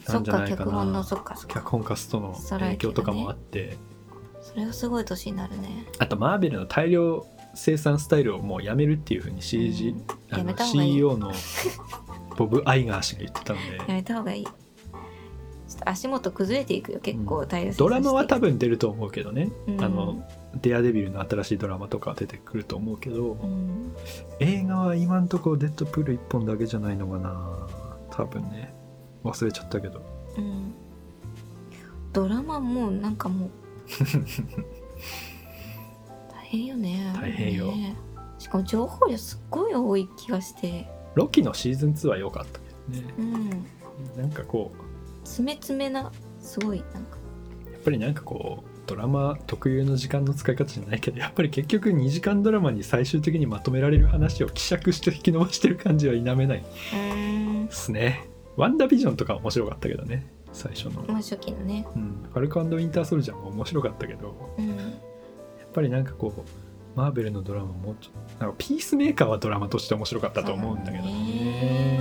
[0.08, 1.54] なんじゃないか脚本のなそっかそっか。
[1.60, 3.76] 脚本家ストの影響とかもあって、
[4.54, 5.84] それはすごい年になるね。
[5.98, 10.38] あとマーベルの大量生産スタイルをもうやめるっていうふうに CG、うん。
[10.38, 10.92] やめた方がいい。
[10.92, 11.32] CEO の
[12.36, 14.44] ボブ・アイガー氏が言ってたのやでめた方がいい。
[14.44, 14.50] ちょ
[15.76, 19.82] っと足元崩れていくよ結構大量ドラマは多分、分出ると思うけどね、うん。
[19.82, 20.24] あの
[20.62, 23.92] デアデビルの新しいドラマとか出てくると思うけど、うん、
[24.38, 27.66] 映画は今んところデッドプール1本だけじゃないのかな。
[28.10, 28.72] 多分ね。
[29.24, 30.00] 忘れちゃったけど。
[30.36, 30.74] うん、
[32.12, 33.50] ドラマもうなんかもう
[36.30, 37.72] 大変よね大変よ。
[37.72, 37.96] ね
[38.38, 40.88] しかも情報量すっごい多い気がして。
[41.14, 43.14] ロキのシーズン2は良かったけどね。
[43.18, 44.20] うん。
[44.20, 47.18] なんかこう詰め詰めなすごいなんか。
[47.72, 56.64] やっぱりなんかこうドラマ特有の時間の使い方じゃないけどやっぱり結局2時間ドラマに最終的にまとめられる話を希釈して引き伸ばしてる感じは否めない。
[56.92, 57.66] うん。
[57.66, 58.28] ですね。
[58.56, 61.86] ワンダービジョンとか面白かったけどね最初の、まあ初期のね。
[61.94, 64.68] うん、ファルコウィンターソルジャーも面白かったけどうん。
[64.68, 64.78] やっ
[65.72, 71.04] ぱりなんかこうマーベルのドラマもうちょっとなんかピースメーカーはドラマとして面白かったと思うんだけど。
[71.04, 72.00] ね。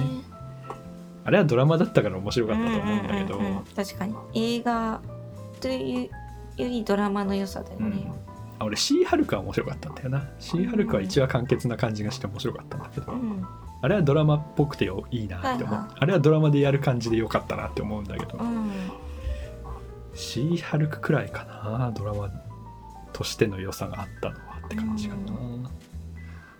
[1.25, 3.57] あれはドラマだったから面白かったと思うんだけど、うんうんうん。
[3.57, 4.15] うん確かに。
[4.35, 5.01] 映画
[5.59, 6.09] とい
[6.57, 7.91] うよりドラマの良さだようん。
[7.91, 8.11] ね、
[8.59, 10.29] あ俺シーハルクは面白かったんだよな。
[10.39, 13.45] シーハルクは一話完結な感じがして面白かったんだけど、うん
[13.83, 15.95] あれはドラマっぽくてよいいなって思う、はいはい。
[15.99, 18.71] あれはドラマでやる感じでよかったなって思うんだけど、うん。
[20.13, 22.31] シーハルクくらいかなドラマ
[23.11, 25.21] としての良さがあったのはって感じかな、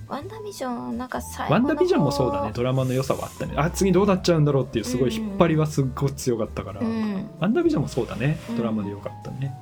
[0.09, 2.51] ワンダービジョンなんか最後ワンダービジョンもそうだね。
[2.53, 3.53] ドラマの良さはあったね。
[3.55, 7.29] あ次どうなっちゃうんだろうっていうすごい引っ張りはすっごい強かったから、うん。
[7.39, 8.37] ワンダービジョンもそうだね。
[8.49, 8.57] うん。
[8.57, 9.55] ドラマで良かったね、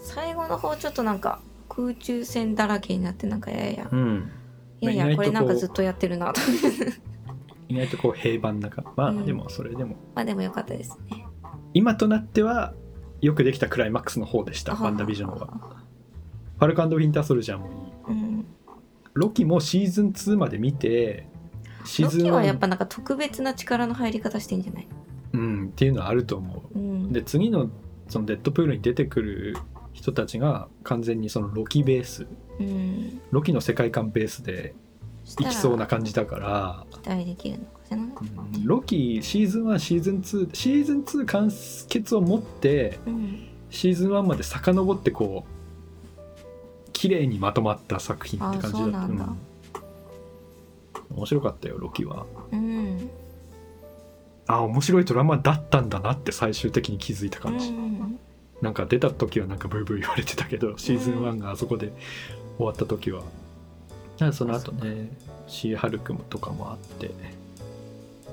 [0.00, 3.88] 最後の方ちょっとなんか空中戦だらけになってなんかやや。
[3.90, 4.30] うん
[4.80, 6.40] いやいやこれなんかずっとやってるなと。
[7.68, 8.82] 意外とこう平凡なか。
[8.96, 9.26] まあ、うん。
[9.26, 9.96] でもそれでも。
[10.14, 11.26] まあでもよかったですね。
[11.74, 12.74] 今となっては
[13.20, 15.48] よくできたクライマックスの方でしたワンダービジョンは。
[16.58, 17.66] ファルコウィンターソルジャーも
[18.08, 18.14] いい。
[18.16, 18.44] うん。
[19.14, 21.28] ロキもシーズン2まで見て
[21.84, 24.88] シーズンロキはやっ1ぱなんか特別な力の入り方してんじゃない？
[25.34, 26.78] うんっていうのはあると思う。
[26.78, 27.12] うん。
[27.12, 27.70] で次の
[28.08, 29.56] そのデッドプールに出てくる
[29.92, 32.26] 人たちが完全にそのロキベース
[32.60, 33.20] うん。
[33.30, 34.74] ロキの世界観ベースで
[35.40, 38.00] いきそうな感じだから、期待できるのかしらう
[38.58, 38.66] ん。
[38.66, 41.50] ロキシーズン1シーズン2シーズン2完
[41.88, 48.98] 結を持ってうんシーズン1まで遡ってこう綺麗にまとまった作品って感じだった。
[49.06, 49.38] うなん
[51.10, 52.26] 面白かったよロキは。
[52.52, 53.10] うん。
[54.48, 58.18] あ面白いドラマだったんだなって最終的に気づいたう感じ、ん
[58.62, 61.92] なんか出た時はなんかブーブー言われてたけどシーズン1があそこで
[62.58, 63.22] 終わった時は、
[64.32, 65.08] その後ね。
[65.50, 67.10] シーハルクもとかもあって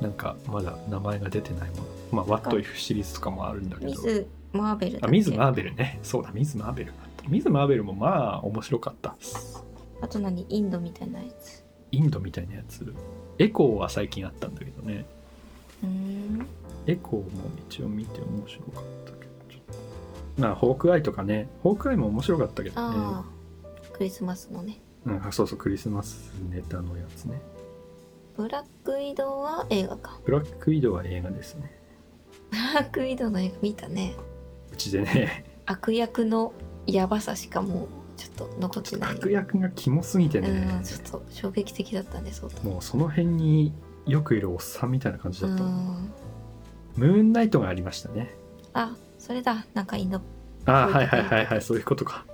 [0.01, 1.83] なんかまだ名前が出てないもの。
[2.11, 3.91] まあ「What If」シリーズとかもあるんだけど。
[3.91, 5.97] ミズ・マーベルあミズ・マーベルね。
[6.03, 6.91] そうだミズ・マーベル
[7.29, 9.15] ミズ・マーベルもまあ面白かった
[10.01, 10.45] あと何？
[10.49, 11.63] インドみたいなやつ。
[11.93, 12.93] インドみたいなやつ。
[13.39, 15.05] エコーは最近あったんだけどね。
[15.81, 16.45] うん。
[16.85, 17.29] エコーも
[17.69, 19.31] 一応見て面白かったけど
[20.37, 21.47] まあホークアイとかね。
[21.63, 23.23] ホークアイも面白かったけどね
[23.95, 24.81] クリスマスのね。
[25.05, 27.41] うん、あそうそうクリスマスネタのやつね。
[28.35, 30.19] ブラックウィドウは映画か。
[30.25, 31.71] ブラックウィドウは映画ですね。
[32.51, 34.15] ブラックウィドウの映画見たね。
[34.73, 35.45] うちでね。
[35.65, 36.51] 悪役の
[36.87, 37.87] ヤバさしかもう
[38.17, 39.15] ちょっと残ってない。
[39.15, 40.49] 悪役がキモすぎてね。
[40.49, 43.71] うんちょっと衝撃的だったねそうもうその辺に
[44.05, 45.63] よくいるおっさんみたいな感じうだった。
[45.63, 45.73] もん。
[45.73, 46.13] ん
[46.97, 48.35] ムーンナイトがありましたね。
[48.73, 49.65] あそれだ。
[49.73, 50.19] なんかインド
[50.65, 52.25] あはいはいはいはいそういうことか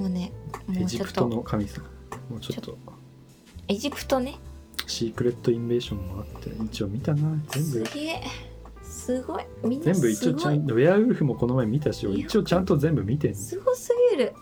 [0.00, 0.32] もうね
[0.66, 1.84] もエうちょっジプトのと神様。
[2.30, 2.78] もうちょっと。
[3.68, 4.38] エジプトね。
[4.86, 7.36] シークレットインベーションもあって一応見たな。
[7.48, 7.86] 全部。
[7.86, 8.22] すげえ。
[8.82, 9.44] すごい。
[9.62, 14.32] みんな全部一応ちゃんとウェアウルフもこの前見たし一応ちゃんと全部見てんすごすぎる。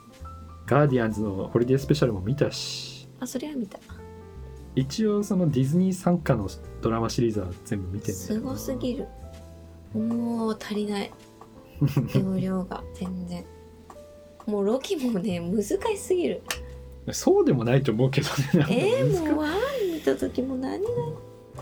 [0.67, 3.09] ガーディアンズのホリデースペシャルも見たし。
[3.19, 3.81] あそれは見た。
[4.77, 6.49] 一応そのディズニー参加の
[6.81, 9.09] ドラマシリーズは全部見てんだすよごすぎる。
[9.93, 11.13] もう足りない。
[12.15, 12.85] 容量が。
[12.95, 13.45] 全然
[14.49, 16.43] もうロキもね難しすぎる。
[17.13, 18.29] そうでもないと思うけど
[18.59, 18.67] ね
[18.99, 19.53] えー、難もうワン
[19.95, 20.89] 見た時も何が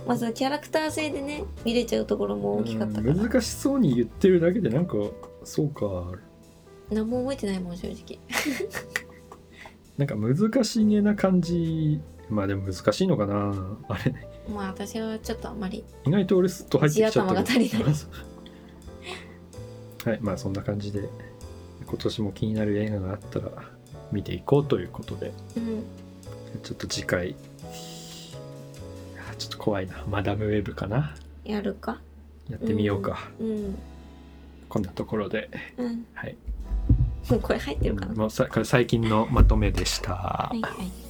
[0.06, 3.12] まずキャラクター性でね見れちゃうところも大きかったから。
[3.12, 4.94] うん難しそうに言ってるだけでなんか
[5.42, 6.12] そうか。
[6.90, 8.20] 何も覚えてないもん正直。
[9.98, 12.00] なんか難しげな感じ。
[12.30, 13.78] まあでも難しいのかな。
[13.88, 14.14] あれ。
[14.48, 15.84] まあ私はちょっとあんまり。
[16.06, 17.82] 意外と俺スッと入ってきちゃった地頭が足りない。
[20.04, 21.08] はいまあそんな感じで
[21.86, 23.50] 今年も気になる映画があったら
[24.12, 25.32] 見ていこうということで。
[25.56, 25.84] うん。
[26.62, 27.36] ちょっと次回。
[29.30, 30.04] あちょっと怖いな。
[30.08, 31.14] マダムウェブかな。
[31.44, 32.00] やるか？
[32.50, 33.78] やってみようか、うん。
[34.68, 35.50] こんなところで。
[35.76, 36.06] うん。
[36.14, 36.36] はい。
[37.28, 41.05] もうこれ入ってるかな、もうさこれ最近のまとめでした、はいはい